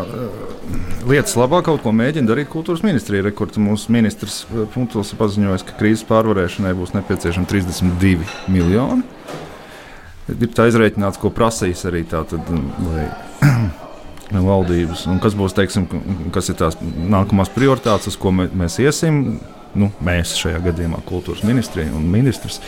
lietas 1.07 1.38
labā, 1.38 1.62
kaut 1.62 1.85
ko 1.87 1.94
mēģina 1.94 2.27
darīt 2.33 2.50
kultūras 2.50 2.83
ministrija. 2.83 3.29
Rekords 3.29 3.62
mūsu 3.62 3.94
ministrs 3.94 4.42
Punkts 4.74 5.14
paziņoja, 5.14 5.62
ka 5.68 5.79
krīzes 5.79 6.03
pārvarēšanai 6.11 6.74
būs 6.74 6.96
nepieciešami 6.98 7.46
32 7.55 8.50
miljoni. 8.50 9.13
Ir 10.33 10.53
tā 10.57 10.69
izreikināts, 10.71 11.21
ko 11.21 11.31
prasīs 11.35 11.85
arī 11.89 12.05
tātad, 12.09 12.47
lai 12.89 13.09
valdības, 14.33 15.05
un 15.13 15.19
kas 15.23 15.37
būs 15.37 15.57
teiksim, 15.57 15.89
kas 16.35 16.49
ir 16.49 16.57
tās 16.61 16.79
nākamās 16.81 17.53
prioritātes, 17.55 18.15
uz 18.15 18.17
ko 18.21 18.33
mēs 18.35 18.81
iesim 18.83 19.21
nu, 19.79 19.91
mēs 20.05 20.37
šajā 20.39 20.63
gadījumā 20.69 21.03
kultūras 21.09 21.45
ministrija 21.47 21.93
un 21.95 22.07
ministrs 22.11 22.61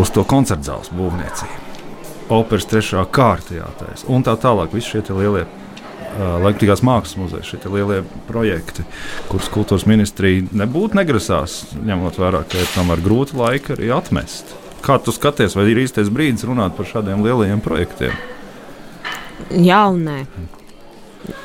uz 0.00 0.12
to 0.14 0.24
koncertu 0.28 0.70
zāles 0.70 0.92
būvniecību. 0.94 1.66
Operas 2.30 2.68
trešā 2.70 3.02
kārta 3.10 3.56
jātaisa 3.56 4.06
un 4.12 4.22
tā 4.26 4.36
tālāk. 4.38 4.70
Visi 4.74 4.94
šie 4.94 5.02
lielie 5.16 5.48
Latvijas 6.42 6.82
mākslas 6.86 7.18
muzeja, 7.18 7.46
šie 7.46 7.58
lielie 7.70 8.00
projekti, 8.28 8.84
kurus 9.30 9.50
kultūras 9.52 9.86
ministrija 9.90 10.46
nebūtu 10.62 10.98
negrasās, 10.98 11.60
ņemot 11.74 12.18
vērā, 12.18 12.42
ka 12.50 12.58
ir 12.58 12.70
tomēr 12.74 13.02
grūti 13.02 13.38
laiki 13.38 13.76
arī 13.76 13.92
atmest. 13.94 14.54
Kā 14.84 14.96
tu 15.02 15.12
skaties, 15.12 15.56
vai 15.58 15.68
ir 15.70 15.82
īstais 15.82 16.08
brīdis 16.12 16.46
runāt 16.48 16.76
par 16.78 16.88
šādiem 16.88 17.24
lielajiem 17.26 17.60
projektiem? 17.64 18.16
Jā, 19.50 19.84
un 19.92 20.04
nē 20.06 20.24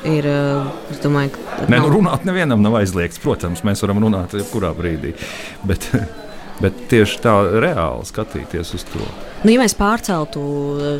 ir. 0.04 0.26
Eh, 0.26 0.92
es 0.92 1.00
domāju, 1.02 1.34
ka. 1.34 1.66
Nē, 1.70 1.80
nu, 1.82 1.90
runāt 1.92 2.26
nevienam 2.28 2.62
nav 2.64 2.78
aizliegts. 2.80 3.20
Protams, 3.22 3.64
mēs 3.66 3.82
varam 3.84 4.00
runāt 4.04 4.36
jebkurā 4.36 4.72
brīdī. 4.76 5.14
Bet, 5.66 5.88
bet 6.62 6.86
tieši 6.90 7.22
tā 7.24 7.36
reāli 7.60 8.06
skatīties 8.08 8.74
uz 8.76 8.84
to. 8.92 9.06
Nu, 9.44 9.52
ja 9.52 9.60
mēs 9.60 9.76
pārceltu 9.76 10.40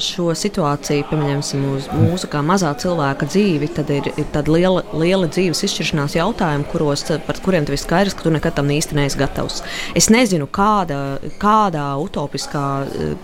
šo 0.04 0.28
situāciju 0.36 1.06
piemēram, 1.08 1.40
uz 1.72 1.86
mūsu 1.90 2.28
kā 2.30 2.42
mazā 2.44 2.68
cilvēka 2.78 3.26
dzīvi, 3.26 3.70
tad 3.74 3.88
ir, 3.90 4.10
ir 4.12 4.28
tāda 4.34 4.52
liela, 4.52 4.82
liela 4.94 5.26
dzīves 5.32 5.64
izšķiršanās 5.66 6.14
jautājuma, 6.18 6.68
kuros, 6.70 7.06
par 7.26 7.40
kuriem 7.42 7.66
tev 7.66 7.74
ir 7.74 7.82
skaidrs, 7.82 8.14
ka 8.14 8.26
tu 8.26 8.34
nekad 8.34 8.58
tam 8.58 8.70
īsti 8.70 8.98
neesi 8.98 9.18
gatavs. 9.18 9.62
Es 9.98 10.10
nezinu, 10.12 10.46
kāda, 10.52 11.00
kādā 11.42 11.88
utopiskā, 12.02 12.66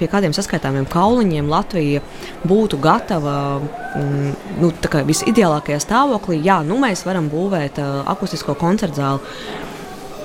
pie 0.00 0.08
kādiem 0.10 0.34
saskaitāmiem 0.34 0.88
kauliņiem 0.90 1.52
Latvija 1.52 2.02
būtu 2.48 2.80
gatava 2.82 3.36
mm, 3.60 4.34
nu, 4.64 4.72
visideālākajā 5.12 5.84
stāvoklī. 5.84 6.40
Jā, 6.48 6.62
nu, 6.66 6.80
mēs 6.82 7.04
varam 7.06 7.28
būvēt 7.30 7.78
uh, 7.84 8.02
akustisko 8.10 8.56
koncertu 8.58 9.04
zāli. 9.04 9.38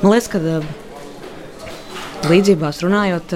Man 0.01 0.13
liekas, 0.13 0.31
ka 0.31 0.41
Līdzībās 2.25 2.79
runājot, 2.81 3.33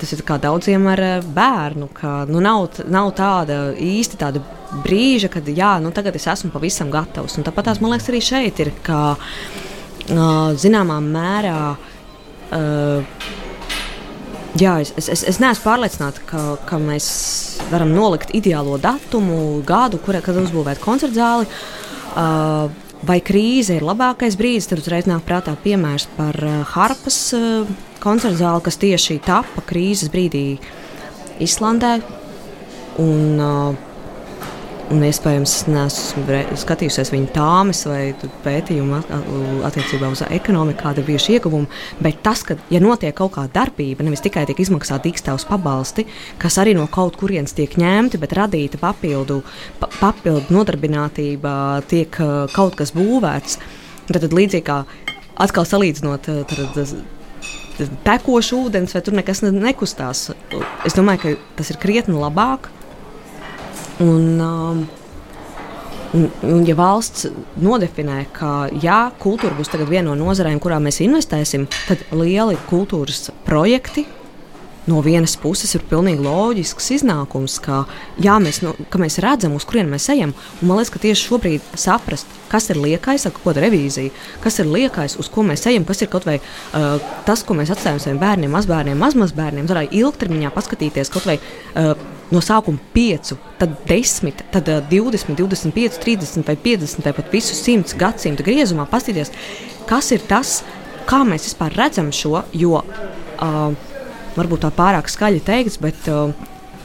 tas 0.00 0.12
ir 0.12 0.22
kā 0.26 0.36
daudziem 0.42 0.88
ar 0.90 1.00
bērnu. 1.22 1.86
Ka, 1.94 2.24
nu, 2.28 2.40
nav, 2.42 2.80
nav 2.90 3.12
tāda 3.16 3.60
īsti 3.78 4.18
tāda 4.20 4.42
brīža, 4.84 5.30
kad 5.32 5.46
jā, 5.46 5.76
nu, 5.82 5.92
tagad 5.94 6.18
es 6.18 6.26
esmu 6.30 6.50
pavisam 6.54 6.90
gatavs. 6.92 7.38
Un 7.38 7.46
tāpat 7.46 7.70
tās 7.70 7.80
man 7.80 7.94
liekas 7.94 8.10
arī 8.10 8.20
šeit 8.24 8.60
ir, 8.64 8.72
ka 8.84 9.14
zināmā 10.60 10.98
mērā. 11.06 11.62
Jā, 14.58 14.74
es, 14.82 14.90
es, 14.98 15.22
es 15.30 15.38
neesmu 15.38 15.62
pārliecināta, 15.62 16.26
ka, 16.26 16.44
ka 16.66 16.82
mēs 16.82 17.06
varam 17.70 17.94
nolikt 17.94 18.34
ideālo 18.34 18.80
datumu, 18.82 19.60
gadu, 19.66 20.02
kurā 20.02 20.18
uzbūvēt 20.26 20.82
koncertu 20.82 21.20
zāli. 21.20 21.46
Uh, 22.10 22.89
vai 23.06 23.20
krīze 23.24 23.78
ir 23.78 23.86
labākais 23.86 24.36
brīdis, 24.38 24.68
tad 24.70 24.82
uzreiz 24.82 25.08
nāk 25.08 25.24
prātā 25.28 25.54
piemērs 25.64 26.08
par 26.16 26.36
uh, 26.44 26.60
Harpas 26.74 27.18
uh, 27.36 27.68
koncertu 28.02 28.42
zāli, 28.42 28.64
kas 28.66 28.80
tieši 28.80 29.20
tapa 29.24 29.64
krīzes 29.66 30.12
brīdī 30.12 30.44
Islandē. 31.40 31.98
Un, 33.00 33.40
uh, 33.40 33.89
un 34.90 35.02
iespējams, 35.06 35.54
neesmu 35.70 36.38
skatījusies 36.58 37.12
viņa 37.14 37.30
tāmas 37.34 37.82
vai 37.88 38.00
pētījumu 38.44 38.98
attiecībā 39.66 40.10
uz 40.10 40.22
ekonomiku, 40.26 40.80
kāda 40.82 41.02
ir 41.02 41.08
bijuši 41.10 41.36
ieguvumi. 41.36 41.70
Bet 42.02 42.22
tas, 42.26 42.42
ka, 42.46 42.56
ja 42.72 42.80
notiek 42.82 43.14
kaut 43.16 43.34
kāda 43.36 43.52
darbība, 43.60 44.06
nevis 44.06 44.24
tikai 44.24 44.46
tiek 44.48 44.62
izmaksāta 44.64 45.06
dīkstāvs 45.06 45.46
pabalsti, 45.50 46.06
kas 46.42 46.58
arī 46.62 46.74
no 46.78 46.88
kaut 46.90 47.18
kurienes 47.20 47.54
tiek 47.56 47.76
ņemti, 47.80 48.20
bet 48.22 48.34
radīta 48.38 48.80
papildu, 48.82 49.40
pa, 49.80 49.90
papildu 50.00 50.56
nodarbinātība, 50.56 51.54
tiek 51.90 52.18
kaut 52.56 52.76
kas 52.80 52.94
būvēts. 52.96 53.60
Tad, 54.10 54.24
tad 54.24 54.34
līdzīgi 54.34 54.66
kā 54.66 54.82
atkal 55.40 55.68
salīdzinot 55.68 56.26
tad, 56.50 56.92
tekošu 58.04 58.64
ūdens, 58.66 58.94
vai 58.96 59.04
tur 59.06 59.16
nekas 59.16 59.44
nekustās. 59.46 60.28
Es 60.86 60.98
domāju, 60.98 61.22
ka 61.22 61.56
tas 61.60 61.70
ir 61.72 61.80
krietni 61.80 62.18
labāk. 62.18 62.72
Un, 64.00 64.40
um, 64.40 64.88
Un, 66.10 66.24
un, 66.42 66.64
ja 66.66 66.74
valsts 66.74 67.28
nodefinē, 67.62 68.24
ka 68.34 68.64
jā, 68.82 69.12
kultūra 69.22 69.54
būs 69.54 69.70
viena 69.86 70.08
no 70.08 70.16
nozarēm, 70.18 70.58
kurā 70.58 70.80
mēs 70.82 70.98
investēsim, 71.04 71.68
tad 71.86 72.02
lieli 72.10 72.56
kultūras 72.66 73.28
projekti 73.46 74.08
no 74.90 75.00
vienas 75.04 75.36
puses 75.38 75.70
ir 75.76 75.84
pilnīgi 75.86 76.24
loģisks 76.24 76.90
iznākums, 76.96 77.58
ka, 77.62 77.84
jā, 78.22 78.36
mēs, 78.42 78.60
no, 78.64 78.74
ka 78.90 78.98
mēs 78.98 79.20
redzam, 79.22 79.54
uz 79.54 79.66
kurien 79.68 79.90
mēs 79.90 80.08
ejam. 80.10 80.32
Man 80.62 80.80
liekas, 80.80 80.92
ka 80.94 81.02
tieši 81.04 81.26
šobrīd 81.28 81.72
saprast, 81.78 82.30
kas 82.50 82.70
ir 82.72 82.80
liekais, 82.80 83.28
ko 83.36 83.54
ir 83.54 83.62
revīzija, 83.66 84.14
kas 84.42 84.58
ir 84.62 84.70
liekais, 84.70 85.18
uz 85.20 85.30
ko 85.32 85.44
mēs 85.46 85.66
ejam, 85.70 85.86
kas 85.88 86.02
ir 86.02 86.10
kaut 86.12 86.26
vai 86.26 86.40
uh, 86.40 86.96
tas, 87.28 87.44
ko 87.46 87.54
mēs 87.58 87.70
atstājam 87.74 88.00
saviem 88.02 88.22
bērniem, 88.22 88.56
mazbērniem, 88.56 88.98
mazmazbērniem, 88.98 89.70
arī 89.76 89.86
ilgtermiņā 90.00 90.50
paskatīties 90.56 91.12
kaut 91.14 91.28
vai. 91.30 91.38
Uh, 91.76 91.94
No 92.30 92.38
sākuma 92.44 92.78
5, 92.94 93.32
tad 93.58 93.72
10, 93.88 94.44
tad 94.54 94.68
20, 94.90 95.34
25, 95.34 95.98
30 96.04 96.46
vai 96.46 96.54
50 96.56 97.08
vai 97.08 97.14
pat 97.16 97.32
visu 97.34 97.56
100 97.58 97.96
gadsimtu 97.98 98.46
griezumā 98.46 98.86
paskatīties, 98.90 99.32
kas 99.90 100.12
ir 100.14 100.22
tas, 100.30 100.60
kā 101.10 101.24
mēs 101.26 101.48
vispār 101.48 101.74
redzam 101.74 102.12
šo. 102.14 102.44
Jo 102.54 102.84
uh, 102.84 103.72
varbūt 104.36 104.62
tā 104.62 104.70
pārāk 104.74 105.10
skaļi 105.10 105.42
teikts, 105.46 105.80
bet 105.82 106.06
uh, 106.12 106.30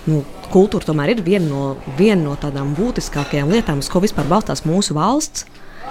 nu, 0.10 0.24
kultūra 0.50 0.90
tomēr 0.90 1.14
ir 1.14 1.22
viena 1.26 1.46
no, 1.50 1.68
viena 2.00 2.24
no 2.24 2.34
tādām 2.42 2.74
būtiskākajām 2.78 3.54
lietām, 3.54 3.86
uz 3.86 3.92
ko 3.92 4.02
vispār 4.02 4.26
balstās 4.30 4.66
mūsu 4.66 4.98
valsts. 4.98 5.46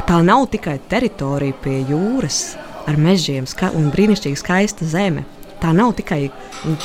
Tā 0.08 0.18
nav 0.26 0.48
tikai 0.50 0.80
teritorija 0.90 1.54
pie 1.62 1.78
jūras 1.86 2.56
ar 2.90 2.98
mežiem 2.98 3.46
ska 3.46 3.70
un 3.78 3.92
brīnišķīgi 3.94 4.40
skaista 4.40 4.88
zeme. 4.90 5.22
Tā 5.64 5.70
nav 5.72 5.94
tikai 5.96 6.26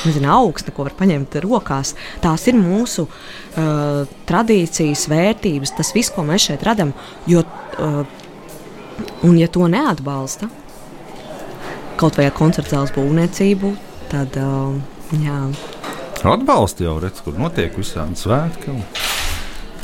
nezinu, 0.06 0.30
augsta, 0.32 0.72
ko 0.72 0.86
var 0.86 0.94
paņemt 0.96 1.36
rokās. 1.44 1.92
Tās 2.24 2.46
ir 2.48 2.56
mūsu 2.56 3.04
uh, 3.04 4.06
tradīcijas, 4.30 5.04
vērtības, 5.12 5.74
tas 5.76 5.92
viss, 5.92 6.12
ko 6.14 6.24
mēs 6.24 6.48
šeit 6.48 6.64
radām. 6.64 6.94
Uh, 7.28 8.00
un, 9.28 9.36
ja 9.36 9.50
to 9.52 9.68
neatbalsta, 9.68 10.48
kaut 12.00 12.16
vai 12.16 12.30
ar 12.30 12.36
koncertu 12.36 12.72
zāles 12.72 12.94
būvniecību, 12.96 13.74
tad 14.08 14.40
uh, 14.40 14.72
jā. 15.20 15.42
Atbalsta 16.24 16.88
jau 16.88 16.96
redz, 17.04 17.20
kur 17.24 17.36
notiek 17.36 17.76
visādi 17.76 18.16
svētki. 18.20 18.80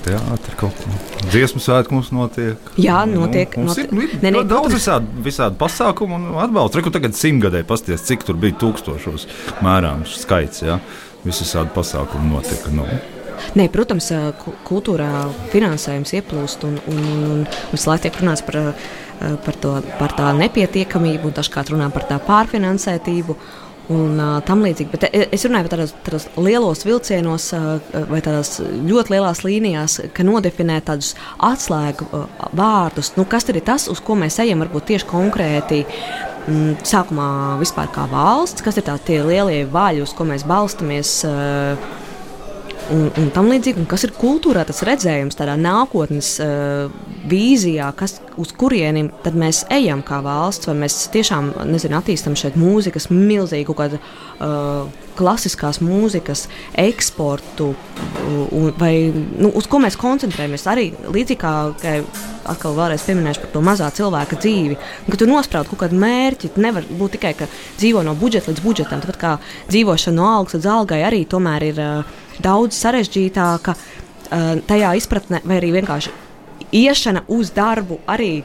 Teātris 0.06 0.58
kaut 0.60 0.76
kādā 0.78 1.30
dziesmu 1.32 1.60
svētku 1.62 1.96
mums 1.96 2.12
notiek. 2.14 2.70
Jā, 2.78 3.00
notiek. 3.10 3.56
Nu, 3.58 3.70
notiek. 3.72 3.90
Ir, 3.90 3.96
nu, 3.96 4.04
ir 4.06 4.22
ne, 4.22 4.32
ne, 4.36 4.44
daudz 4.46 4.76
visādi, 4.76 5.10
visādi 5.24 5.58
pasākumu 5.58 6.20
un 6.20 6.28
atbalstu. 6.44 6.80
Reku 6.80 6.92
tagad 6.94 7.16
simtgadē 7.18 7.64
pasties, 7.66 8.04
cik 8.06 8.22
tur 8.28 8.38
bija 8.38 8.54
tūkstošos 8.62 9.26
mērāms 9.66 10.14
skaits. 10.22 10.62
Ja? 10.66 10.78
Visādi 11.26 11.74
pasākumi 11.74 12.30
notika. 12.30 12.70
Nu. 12.74 12.86
Nē, 13.58 13.66
protams, 13.72 14.08
kultūrā 14.66 15.10
finansējums 15.52 16.14
ieplūst 16.20 16.64
un, 16.68 16.78
un, 16.92 17.02
un, 17.02 17.26
un 17.34 17.44
visu 17.72 17.90
laiku 17.90 18.06
tiek 18.06 18.22
runāts 18.22 18.44
par, 18.46 18.58
par, 19.44 19.58
to, 19.60 19.74
par 19.98 20.14
tā 20.16 20.30
nepietiekamību 20.38 21.30
un 21.30 21.36
dažkārt 21.36 21.74
runā 21.74 21.90
par 21.92 22.06
tā 22.08 22.20
pārfinansētību 22.22 23.36
un 23.92 24.18
uh, 24.18 24.36
tam 24.46 24.64
līdzīgi. 24.66 24.90
Bet 24.92 25.08
es 25.14 25.46
runāju 25.46 25.68
par 25.68 25.74
tādos, 25.76 25.94
tādos 26.06 26.28
lielos 26.40 26.84
vilcienos 26.86 27.48
uh, 27.56 27.66
vai 28.10 28.22
tādās 28.24 28.58
ļoti 28.60 29.14
lielās 29.14 29.42
līnijās, 29.46 29.98
ka 30.16 30.26
nodefinē 30.26 30.80
tādus 30.86 31.14
atslēgu 31.44 32.08
uh, 32.10 32.26
vārdus. 32.56 33.14
Nu, 33.18 33.26
kas 33.28 33.48
ir 33.52 33.60
tas, 33.66 33.88
uz 33.92 34.02
ko 34.02 34.18
mēs 34.18 34.40
ejam, 34.42 34.64
varbūt 34.64 34.90
tieši 34.92 35.10
konkrēti? 35.10 35.84
Mm, 36.46 36.76
sākumā 36.86 37.28
vispār 37.58 37.88
kā 37.90 38.04
valsts, 38.10 38.62
kas 38.62 38.76
ir 38.78 38.86
tā, 38.86 38.94
tie 39.02 39.18
lielie 39.26 39.64
vaļi, 39.66 40.04
uz 40.06 40.12
ko 40.14 40.28
mēs 40.28 40.46
balstamies. 40.46 41.18
Uh, 41.26 42.04
un, 42.94 43.08
un 43.20 43.30
tam 43.34 43.50
līdzīgi. 43.52 43.82
Un 43.82 43.88
kas 43.90 44.06
ir 44.06 44.14
kultūrā 44.16 44.64
tas 44.68 44.82
redzējums, 44.86 45.38
tādā 45.38 45.56
nākotnes 45.60 46.34
uh, 46.42 46.92
vīzijā, 47.30 47.88
kas, 47.98 48.18
uz 48.40 48.52
kurieni 48.56 49.08
mēs 49.34 49.64
ejam 49.74 50.04
kā 50.06 50.20
valsts, 50.24 50.68
vai 50.70 50.76
mēs 50.84 51.06
tiešām 51.14 51.54
nezinu, 51.72 51.98
attīstam 52.00 52.38
šeit 52.38 52.58
mūzikas 52.60 53.10
milzīgu 53.12 53.76
kādu. 53.76 54.00
Uh, 54.36 55.04
klasiskās 55.16 55.78
mūzikas 55.80 56.42
eksportu, 56.76 57.70
un, 58.52 58.66
vai 58.76 59.08
nu, 59.14 59.48
uz 59.56 59.68
ko 59.70 59.80
mēs 59.82 59.96
koncentrējamies. 60.00 60.66
Arī 60.68 60.90
līdzīgi 60.92 61.40
kā, 61.40 61.52
kā 61.80 61.94
atkal 62.52 62.76
vēlreiz 62.76 63.04
pieminēšu 63.06 63.42
par 63.42 63.52
to 63.54 63.62
mazā 63.64 63.88
cilvēka 63.96 64.38
dzīvi, 64.42 64.76
kad 65.08 65.22
tu 65.22 65.30
nospraudi 65.30 65.72
kaut 65.72 65.86
kādu 65.86 66.00
mērķi, 66.02 66.52
nevar 66.62 66.86
būt 67.00 67.16
tikai 67.16 67.34
dzīvo 67.48 68.04
no 68.06 68.14
budžeta 68.18 68.52
līdz 68.52 68.64
budžetam. 68.64 69.02
Tāpat 69.02 69.20
kā 69.22 69.32
dzīvošana 69.72 70.20
no 70.20 70.30
algas 70.36 70.58
līdz 70.58 70.70
algai 70.76 71.02
arī 71.08 71.24
tomēr 71.30 71.70
ir 71.70 71.82
uh, 71.82 72.14
daudz 72.42 72.78
sarežģītāka 72.78 73.74
uh, 73.76 74.52
tajā 74.68 74.92
izpratnē, 75.00 75.42
vai 75.44 75.60
arī 75.60 75.72
vienkārši 75.76 76.14
iešana 76.76 77.26
uz 77.32 77.52
darbu 77.56 78.00
arī. 78.10 78.44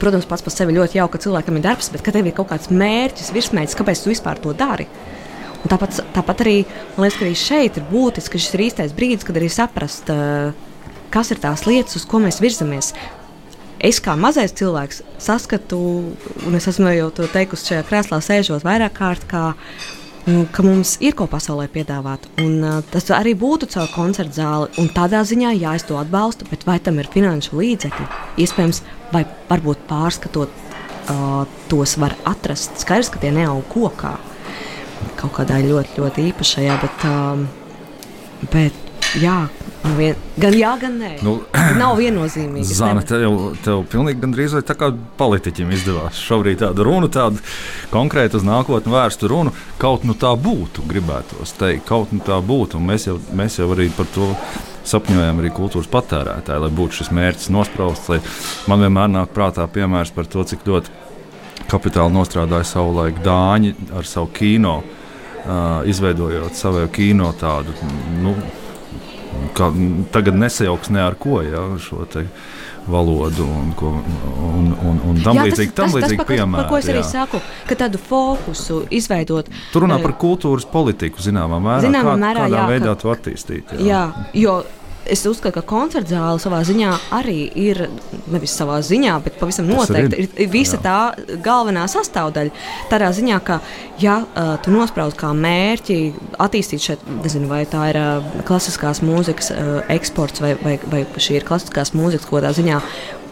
Protams, 0.00 0.26
pats 0.26 0.42
par 0.42 0.50
sevi 0.50 0.74
ļoti 0.74 0.98
jauka, 0.98 1.14
ka 1.14 1.24
cilvēkam 1.26 1.58
ir 1.58 1.66
darbs, 1.68 1.92
bet 1.94 2.02
kad 2.02 2.16
tev 2.16 2.26
ir 2.26 2.34
kaut 2.34 2.50
kāds 2.50 2.72
mērķis, 2.74 3.30
virsmērķis, 3.36 3.76
kāpēc 3.78 4.02
tu 4.02 4.10
vispār 4.10 4.40
to 4.42 4.54
dari? 4.56 4.88
Un 5.62 5.70
tāpat, 5.70 6.00
tāpat 6.14 6.42
arī 6.42 6.56
man 6.96 7.06
liekas, 7.06 7.18
ka 7.18 7.26
arī 7.26 7.36
šeit 7.38 7.78
ir 7.78 7.86
būtiski, 7.90 8.34
ka 8.34 8.42
šis 8.42 8.56
ir 8.56 8.64
īstais 8.66 8.96
brīdis, 8.96 9.26
kad 9.26 9.38
arī 9.38 9.50
saprast, 9.52 10.10
uh, 10.10 10.50
kas 11.14 11.30
ir 11.30 11.40
tās 11.42 11.64
lietas, 11.68 12.00
uz 12.00 12.06
ko 12.08 12.20
mēs 12.22 12.42
virzamies. 12.42 12.92
Es 13.86 14.00
kā 14.02 14.16
mazais 14.18 14.54
cilvēks 14.56 15.02
saskatu, 15.22 15.78
un 16.48 16.58
es 16.58 16.66
esmu 16.70 16.90
jau 16.96 17.10
to 17.14 17.28
teikusi 17.30 17.70
šajā 17.70 17.86
krēslā, 17.86 18.22
sēžot 18.24 18.64
vairāk 18.66 18.96
kārt, 18.96 19.26
kā 19.28 19.50
ka 20.26 20.64
mums 20.66 20.96
ir 21.04 21.14
ko 21.18 21.28
pasaulē 21.30 21.68
piedāvāt. 21.70 22.26
Un, 22.42 22.58
uh, 22.64 22.78
tas 22.90 23.06
arī 23.14 23.36
būtu 23.38 23.68
caur 23.70 23.90
koncertu 23.94 24.40
zāli. 24.40 24.70
Un 24.82 24.90
tādā 24.94 25.22
ziņā, 25.26 25.52
jā, 25.58 25.74
es 25.78 25.86
to 25.86 25.98
atbalstu, 26.00 26.48
bet 26.50 26.66
vai 26.66 26.78
tam 26.82 26.98
ir 27.02 27.10
finanšu 27.12 27.58
līdzekļi? 27.60 28.06
Iespējams, 28.42 28.82
vai 29.12 29.22
varbūt 29.50 29.84
pārskatot 29.90 30.50
uh, 30.50 31.44
tos 31.70 31.96
var 32.02 32.16
atrast. 32.26 32.74
Skaidrs, 32.82 33.12
ka 33.14 33.22
tie 33.22 33.30
neaug 33.34 33.62
kokā 33.70 34.16
kaut 35.16 35.32
kādā 35.36 35.60
ļoti, 35.62 36.00
ļoti 36.00 36.26
īpašajā, 36.32 36.76
bet, 36.82 37.06
um, 37.08 37.46
bet 38.52 38.85
jā, 39.22 39.38
Nu, 39.86 39.94
vien, 39.94 40.16
gan 40.40 40.54
jā, 40.56 40.70
gan 40.80 40.96
nē. 40.98 41.10
Nu, 41.24 41.36
Nav 41.80 41.98
viennozīmīgi. 42.00 42.74
Zana, 42.74 43.02
tev, 43.06 43.36
tev 43.64 43.84
pilnīgi 43.90 44.22
gandrīz 44.22 44.56
vai 44.56 44.62
tā 44.66 44.74
kā 44.78 44.90
politiķim 45.20 45.70
izdevās 45.76 46.18
šobrīd 46.26 46.62
tādu 46.64 46.86
runu, 46.88 47.10
tādu 47.12 47.42
konkrētu 47.92 48.40
uz 48.40 48.46
nākotni 48.46 48.94
vērstu 48.94 49.30
runu. 49.30 49.54
Kaut 49.82 50.06
nu 50.08 50.16
tā 50.18 50.32
būtu, 50.40 50.84
gribētos 50.90 51.54
teikt, 51.60 51.86
kaut 51.88 52.14
nu 52.14 52.24
tā 52.26 52.40
būtu. 52.42 52.82
Mēs 52.82 53.06
jau, 53.10 53.18
mēs 53.36 53.60
jau 53.60 53.70
arī 53.76 53.88
par 53.94 54.10
to 54.14 54.32
sapņojam 54.86 55.42
arī 55.42 55.54
kultūras 55.54 55.90
patērētāji, 55.92 56.62
lai 56.66 56.74
būtu 56.80 57.00
šis 57.00 57.14
mērķis 57.14 57.50
nosprausts. 57.54 58.36
Man 58.70 58.82
vienmēr 58.82 59.10
nāk 59.12 59.34
prātā 59.36 59.66
piemērs 59.70 60.14
par 60.14 60.30
to, 60.30 60.46
cik 60.46 60.66
ļoti 60.66 61.02
kapitāli 61.70 62.14
nostrādāja 62.14 62.66
savulaik 62.66 63.18
Dāņi 63.22 63.74
ar 63.98 64.06
savu 64.06 64.30
kino, 64.34 64.78
uh, 64.82 65.82
izveidojot 65.90 66.58
savu 66.58 66.86
kino 66.94 67.32
tādu. 67.38 67.74
Nu, 68.22 68.36
kā, 69.56 69.70
tagad 70.14 70.38
nesajauks 70.40 70.92
ne 70.94 71.02
ar 71.04 71.18
ko 71.20 71.40
ja, 71.44 71.66
šo 71.82 72.06
valodu 72.86 73.42
un, 73.42 73.72
ko, 73.74 73.90
un, 74.46 74.70
un, 74.88 75.00
un 75.10 75.20
tam 75.24 75.40
līdzīgi. 75.42 75.74
Tam 75.74 75.90
tas, 75.90 75.96
līdzīgi 75.98 76.22
tas, 76.22 76.28
piemēri, 76.28 76.60
par 76.60 76.68
ko 76.70 76.78
es 76.78 76.90
arī 76.92 77.02
jā. 77.02 77.08
saku, 77.10 77.40
ka 77.66 77.78
tādu 77.82 78.00
fokusu 78.02 78.80
izveidot. 78.94 79.50
Tur 79.72 79.86
runā 79.86 79.98
par 80.02 80.14
kultūras 80.20 80.68
politiku 80.70 81.22
zināmā 81.24 81.58
mērā. 81.62 81.82
Zināmā 81.88 82.14
kā, 82.14 82.22
mērā 82.22 82.46
kādā 82.46 82.60
jā, 82.60 82.66
veidā 82.70 82.92
ka, 82.92 83.00
to 83.02 83.14
attīstīt. 83.14 83.78
Jā, 83.80 84.04
jā 84.06 84.44
jo 84.46 84.60
es 85.10 85.24
uzskatu, 85.26 85.54
ka 85.60 85.62
koncerta 85.66 86.14
zāle 86.14 86.40
savā 86.42 86.60
ziņā 86.66 86.92
arī 87.16 87.38
ir 87.58 87.82
nevis 88.32 88.56
savā 88.58 88.78
ziņā, 88.84 89.16
bet 89.24 89.38
pavisam 89.40 89.68
noteikti 89.70 90.22
ir, 90.22 90.30
ir 90.44 90.50
visa 90.52 90.78
jā. 90.78 90.82
tā 90.84 91.36
galvenā 91.44 91.86
sastāvdaļa. 91.90 92.54
Tādā 92.90 93.10
ziņā, 93.16 93.40
ka, 93.46 93.60
ja 94.02 94.18
uh, 94.24 94.54
tu 94.62 94.74
nospraudi 94.74 95.18
kā 95.20 95.32
mērķi 95.36 95.98
attīstīt 96.42 96.88
šeit, 96.88 97.06
nezinu, 97.22 97.50
vai 97.50 97.62
tā 97.70 97.88
ir 97.92 98.00
uh, 98.00 98.32
klasiskās 98.48 99.02
mūzikas 99.06 99.52
uh, 99.54 99.76
eksports, 99.92 100.42
vai, 100.44 100.54
vai, 100.62 100.76
vai 100.92 101.04
šī 101.16 101.40
ir 101.40 101.48
klasiskās 101.48 101.94
mūzikas 101.96 102.28
kaut 102.28 102.40
kādā 102.40 102.54
ziņā 102.56 102.82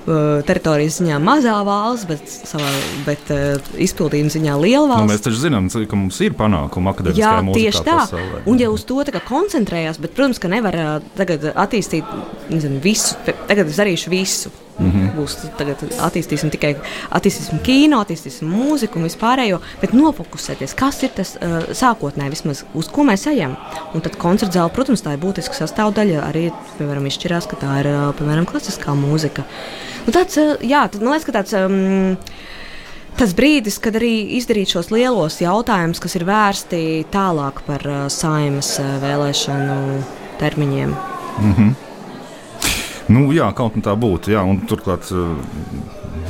teritorijas 0.05 0.99
ziņā 1.01 1.19
mazā 1.23 1.55
valsts, 1.67 2.09
bet, 2.09 2.25
savā, 2.51 2.71
bet 3.07 3.31
uh, 3.33 3.71
izpildījuma 3.81 4.33
ziņā 4.35 4.57
liela 4.61 4.85
nu, 4.85 4.93
valsts. 4.93 5.07
Nu, 5.07 5.13
mēs 5.13 5.25
taču 5.25 5.41
zinām, 5.41 5.71
ka 5.71 6.01
mums 6.01 6.21
ir 6.25 6.37
panākumi 6.39 6.93
akadēmiskajā 6.93 7.31
Jā. 7.45 7.57
Tieši 7.59 7.85
tā. 7.87 8.01
Pasaulē. 8.03 8.43
Un 8.51 8.61
ja 8.61 8.73
uz 8.75 8.85
to 8.89 9.01
koncentrējās, 9.29 10.01
bet, 10.03 10.17
protams, 10.17 10.43
ka 10.43 10.51
nevar 10.53 10.81
uh, 10.81 10.93
tagad 11.19 11.49
attīstīt 11.53 12.19
nezinu, 12.53 12.83
visu. 12.85 13.17
Tagad 13.25 13.73
es 13.73 13.81
darīšu 13.81 14.13
visu. 14.13 14.53
Mm 14.79 14.91
-hmm. 14.91 15.11
Būs 15.15 15.37
tagad 15.59 15.83
attīstīsim 16.03 16.51
tikai 16.51 16.75
attīstīsim 17.11 17.61
kino, 17.63 18.01
attīstīsim 18.03 18.49
mūziku 18.51 18.99
un 18.99 19.05
vispārējo, 19.07 19.61
bet 19.81 19.93
nofokusēties, 19.95 20.75
kas 20.75 21.03
ir 21.03 21.11
tas 21.15 21.37
uh, 21.37 21.63
sākotnēji, 21.71 22.31
vismaz 22.31 22.65
uz 22.75 22.89
ko 22.89 23.05
mēs 23.05 23.27
ejam. 23.31 23.57
Un 23.95 24.01
tad 24.01 24.17
koncerta 24.17 24.59
zāle, 24.59 24.73
protams, 24.75 25.03
tā 25.03 25.13
ir 25.13 25.23
būtiska 25.23 25.55
sastāvdaļa. 25.55 26.25
Arī, 26.31 26.51
piemēram, 26.79 27.07
izšķirās, 27.07 27.47
ka 27.47 27.57
tā 27.57 27.79
ir, 27.81 27.87
uh, 27.87 28.15
piemēram, 28.19 28.47
klasiskā 28.47 28.95
mūzika. 28.99 29.45
Nu, 30.07 30.13
tāds, 30.13 30.37
uh, 30.37 30.59
jā, 30.63 30.89
tad, 30.89 31.03
man 31.03 31.13
liekas, 31.13 31.27
ka 31.31 31.33
tāds. 31.33 31.55
Um, 31.55 32.19
Tas 33.15 33.31
brīdis, 33.31 33.79
kad 33.79 33.95
arī 33.95 34.35
izdarīt 34.35 34.73
šos 34.75 34.89
lielos 34.91 35.39
jautājumus, 35.39 36.01
kas 36.03 36.17
ir 36.19 36.25
vērsti 36.27 37.07
tālāk 37.15 37.63
par 37.63 37.87
uh, 37.87 38.09
saimas 38.11 38.73
uh, 38.83 38.97
vēlēšanu 38.99 40.03
termiņiem. 40.41 40.97
Mm 41.39 41.53
-hmm. 41.55 41.94
Nu, 43.13 43.27
jā, 43.37 43.51
kaut 43.57 43.75
kā 43.77 43.83
tā 43.85 43.95
būtu. 44.01 44.33
Jā, 44.33 44.45
un 44.49 44.63
turklāt 44.69 45.11
eh, 45.13 45.35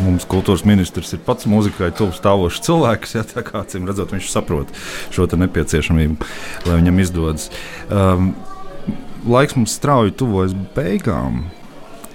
mums 0.03 0.27
kultūras 0.31 0.65
ministrs 0.67 1.15
ir 1.15 1.23
pats 1.27 1.47
muzikai 1.51 1.93
tuvu 1.95 2.17
stāvošs 2.17 2.63
cilvēks. 2.67 3.15
Jā, 3.19 3.25
tā 3.31 3.45
kā 3.47 3.63
acīm 3.63 3.87
redzot, 3.89 4.15
viņš 4.15 4.33
saprot 4.33 4.73
šo 5.15 5.29
nepieciešamību, 5.31 6.31
lai 6.67 6.81
viņam 6.81 7.01
izdodas. 7.05 7.49
Um, 7.89 8.33
laiks 9.27 9.57
mums 9.59 9.77
strauji 9.79 10.17
tuvojas 10.19 10.57
beigām. 10.75 11.45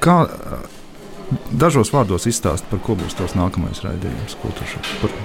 Kā, 0.04 0.22
dažos 1.52 1.92
vārdos 1.96 2.28
izstāst, 2.30 2.68
par 2.72 2.84
ko 2.84 2.96
būs 3.00 3.18
tavs 3.20 3.36
nākamais 3.40 3.84
raidījums, 3.86 4.38
par, 5.02 5.20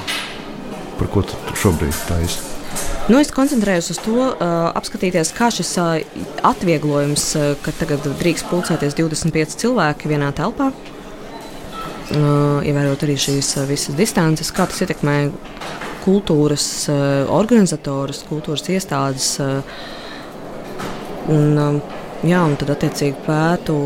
par 0.98 1.14
ko 1.14 1.26
tu 1.26 1.58
šobrīd 1.62 2.04
taisi. 2.10 2.53
Nu, 3.04 3.18
es 3.20 3.28
koncentrējos 3.36 3.90
uz 3.92 3.98
to, 4.00 4.14
uh, 4.16 4.52
apskatīties, 4.78 5.34
kā 5.36 5.50
šis 5.52 5.74
uh, 5.76 5.98
atvieglojums, 6.48 7.24
uh, 7.36 7.50
ka 7.60 7.74
tagad 7.76 8.06
drīkst 8.16 8.46
pulcēties 8.48 8.96
25 8.96 9.58
cilvēki 9.60 10.08
vienā 10.08 10.30
telpā, 10.32 10.70
uh, 10.72 12.64
ievērot 12.64 13.04
arī 13.04 13.18
šīs 13.20 13.50
uh, 13.58 13.66
visas 13.68 13.92
distances, 13.98 14.48
kā 14.56 14.64
tas 14.70 14.80
ietekmē 14.86 15.18
kultūras 16.06 16.64
uh, 16.88 17.28
organizatorus, 17.28 18.24
kultūras 18.30 18.64
iestādes. 18.72 19.28
Uh, 19.36 19.60
un, 21.28 21.60
uh, 21.60 21.76
jā, 22.24 22.40
un 22.40 22.56
tad 22.56 22.72
attiecīgi 22.72 23.20
pētu 23.28 23.76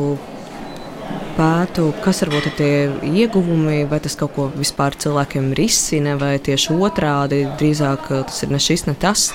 pētu, 1.38 1.92
kas 2.02 2.24
varbūt 2.24 2.50
ir 2.50 2.54
tie 2.58 2.72
ieguvumi, 3.06 3.84
vai 3.90 4.00
tas 4.02 4.18
kaut 4.18 4.34
ko 4.34 4.48
vispār 4.56 4.96
cilvēkiem 4.98 5.52
risina, 5.58 6.16
vai 6.18 6.34
tieši 6.42 6.74
otrādi 6.74 7.44
drīzāk 7.60 8.10
tas 8.28 8.42
ir 8.44 8.54
ne 8.54 8.60
šis, 8.62 8.88
ne 8.90 8.96
tas. 8.98 9.30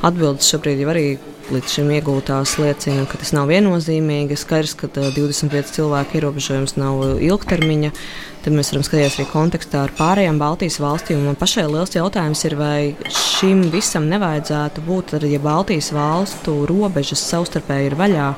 Atbildes 0.00 0.48
šobrīd 0.48 0.80
jau 0.80 0.88
arī 0.94 1.04
līdz 1.50 1.72
šim 1.74 1.90
iegūtās 1.92 2.54
liecina, 2.62 3.04
ka 3.10 3.18
tas 3.20 3.32
nav 3.36 3.50
viennozīmīgi. 3.50 4.38
Skaidrs, 4.38 4.72
ka 4.78 4.88
25 4.94 5.74
cilvēku 5.74 6.16
ierobežojums 6.16 6.76
nav 6.78 7.02
ilgtermiņa. 7.20 7.90
Tad 8.40 8.56
mēs 8.56 8.70
varam 8.72 8.84
skatīties 8.86 9.18
arī 9.18 9.26
kontekstā 9.28 9.82
ar 9.84 9.94
pārējām 9.98 10.38
Baltijas 10.40 10.78
valstīm. 10.80 11.24
Man 11.26 11.36
pašai 11.36 11.66
liels 11.68 11.92
jautājums 11.96 12.44
ir, 12.48 12.56
vai 12.56 13.10
šim 13.12 13.66
visam 13.74 14.08
nevajadzētu 14.08 14.84
būt, 14.86 15.12
tad, 15.14 15.26
ja 15.28 15.40
Baltijas 15.42 15.90
valstu 15.92 16.62
robežas 16.70 17.24
savstarpēji 17.28 17.90
ir 17.90 17.98
vaļā, 18.00 18.28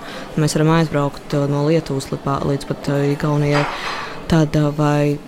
mēs 0.43 0.57
varam 0.59 0.75
aizbraukt 0.81 1.37
no 1.53 1.67
Lietuvas 1.69 2.11
līdz 2.11 2.71
pat 2.73 2.91
Igaunijai. 3.13 3.67
Tad 4.33 4.57
vai 4.75 5.19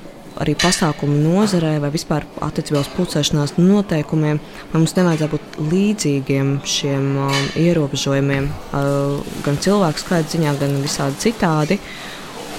arī 0.42 0.54
pasākumu 0.58 1.16
nozarē 1.22 1.76
vai 1.82 1.90
vispār 1.94 2.26
attiecībā 2.42 2.82
uz 2.82 2.90
pulcēšanās 2.96 3.56
noteikumiem, 3.60 4.40
mums 4.72 4.96
nevajadzētu 4.96 5.36
būt 5.36 5.58
līdzīgiem 5.70 6.54
šiem 6.66 7.08
uh, 7.22 7.40
ierobežojumiem, 7.60 8.48
uh, 8.50 9.36
gan 9.46 9.60
cilvēku 9.62 10.02
skaita 10.02 10.34
ziņā, 10.34 10.56
gan 10.60 10.78
visādi 10.82 11.20
citādi. 11.28 11.78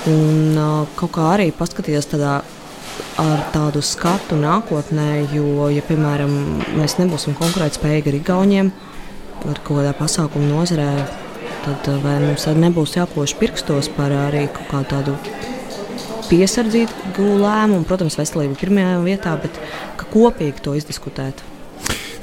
Un 0.07 0.53
uh, 0.55 0.85
kaut 0.95 1.15
kā 1.17 1.31
arī 1.33 1.49
paskatīties 1.55 2.11
tādā 2.13 2.37
ar 3.19 3.43
tādu 3.51 3.81
skatu 3.83 4.37
nākotnē, 4.39 5.25
jo, 5.33 5.67
ja, 5.73 5.83
piemēram, 5.85 6.31
mēs 6.79 6.97
nebūsim 7.01 7.35
konkurētspējīgi 7.39 8.11
ar 8.11 8.19
Igauniem, 8.21 8.71
ar 9.49 9.59
kaut 9.63 9.81
kādā 9.81 9.95
pasākuma 9.97 10.51
nozarē, 10.51 10.89
tad 11.65 11.89
vai 12.03 12.19
mums 12.23 12.47
nebūs 12.59 12.95
jākož 12.99 13.35
pirkstos 13.41 13.91
par 13.97 14.13
arī 14.27 14.45
kaut 14.53 14.71
kādu 14.71 14.89
tādu 14.93 15.54
piesardzīgu 16.29 17.27
lēmumu. 17.41 17.83
Protams, 17.89 18.17
veselība 18.19 18.57
pirmajā 18.59 18.95
vietā, 19.05 19.35
bet 19.41 19.59
kopīgi 20.13 20.63
to 20.65 20.75
izdiskutēt. 20.77 21.43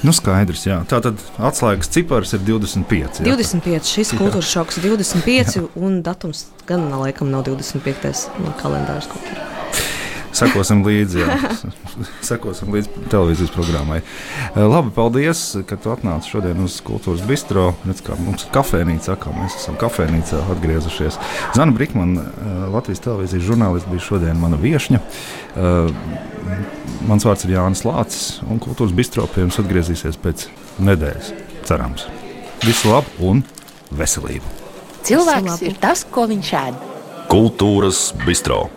Nu, 0.03 0.11
skaidrs, 0.11 0.65
jā. 0.67 0.81
Tā 0.91 0.99
tad 1.05 1.21
atslēgas 1.39 1.93
cipars 1.95 2.35
ir 2.35 2.43
25. 2.43 3.23
Jā. 3.23 3.37
25. 3.39 3.87
Šis 3.87 4.11
kultūras 4.19 4.51
šoks 4.51 4.81
ir 4.81 4.91
25, 4.91 5.69
un 5.79 6.03
datums 6.03 6.49
gan 6.67 6.89
laikam 6.91 7.31
nav 7.31 7.47
25. 7.47 8.27
No 8.43 8.57
kalendārs. 8.59 9.07
kaut 9.13 9.23
kur. 9.31 9.52
Sekosim 10.33 10.81
līdzi, 10.87 11.21
jā. 11.21 11.37
Sekosim 12.25 12.73
līdzi 12.73 13.07
televīzijas 13.13 13.53
programmai. 13.53 14.01
Eh, 14.01 14.61
Labi, 14.65 14.93
paldies, 14.97 15.43
ka 15.69 15.77
tu 15.77 15.93
atnāci 15.93 16.33
šodien 16.33 16.63
uz 16.65 16.79
Kultūras 16.85 17.25
Bistro. 17.29 17.73
Redz, 17.85 18.01
kā 18.07 18.17
mums 18.21 18.47
ir 18.47 18.53
kafejnīca, 18.55 19.17
kā 19.21 19.33
mēs 19.37 19.59
esam 19.61 19.77
kafejnīcā 19.81 20.41
atgriezušies. 20.57 21.21
Zana 21.57 21.77
Brīsmana, 21.77 22.25
Latvijas 22.73 23.05
televīzijas 23.05 23.47
žurnālists, 23.51 23.91
bija 23.93 24.07
šodien 24.09 24.41
mana 24.41 24.61
viesņa. 24.61 25.03
Eh, 25.57 26.31
Mans 27.07 27.25
vārds 27.27 27.43
ir 27.47 27.55
Jānis 27.57 27.83
Lācis, 27.87 28.43
un 28.47 28.61
Kultūras 28.63 28.95
Bistro 28.95 29.25
pie 29.31 29.43
jums 29.45 29.59
atgriezīsies 29.63 30.19
pēc 30.23 30.47
nedēļas. 30.83 31.33
Cerams, 31.67 32.07
visu 32.63 32.91
labu 32.93 33.31
un 33.33 33.43
veselību! 33.95 34.59
Cilvēks 35.07 35.65
ir 35.67 35.79
tas, 35.83 36.05
ko 36.07 36.29
viņš 36.31 36.53
ēd. 36.61 36.79
Kultūras 37.33 38.13
bistro. 38.27 38.69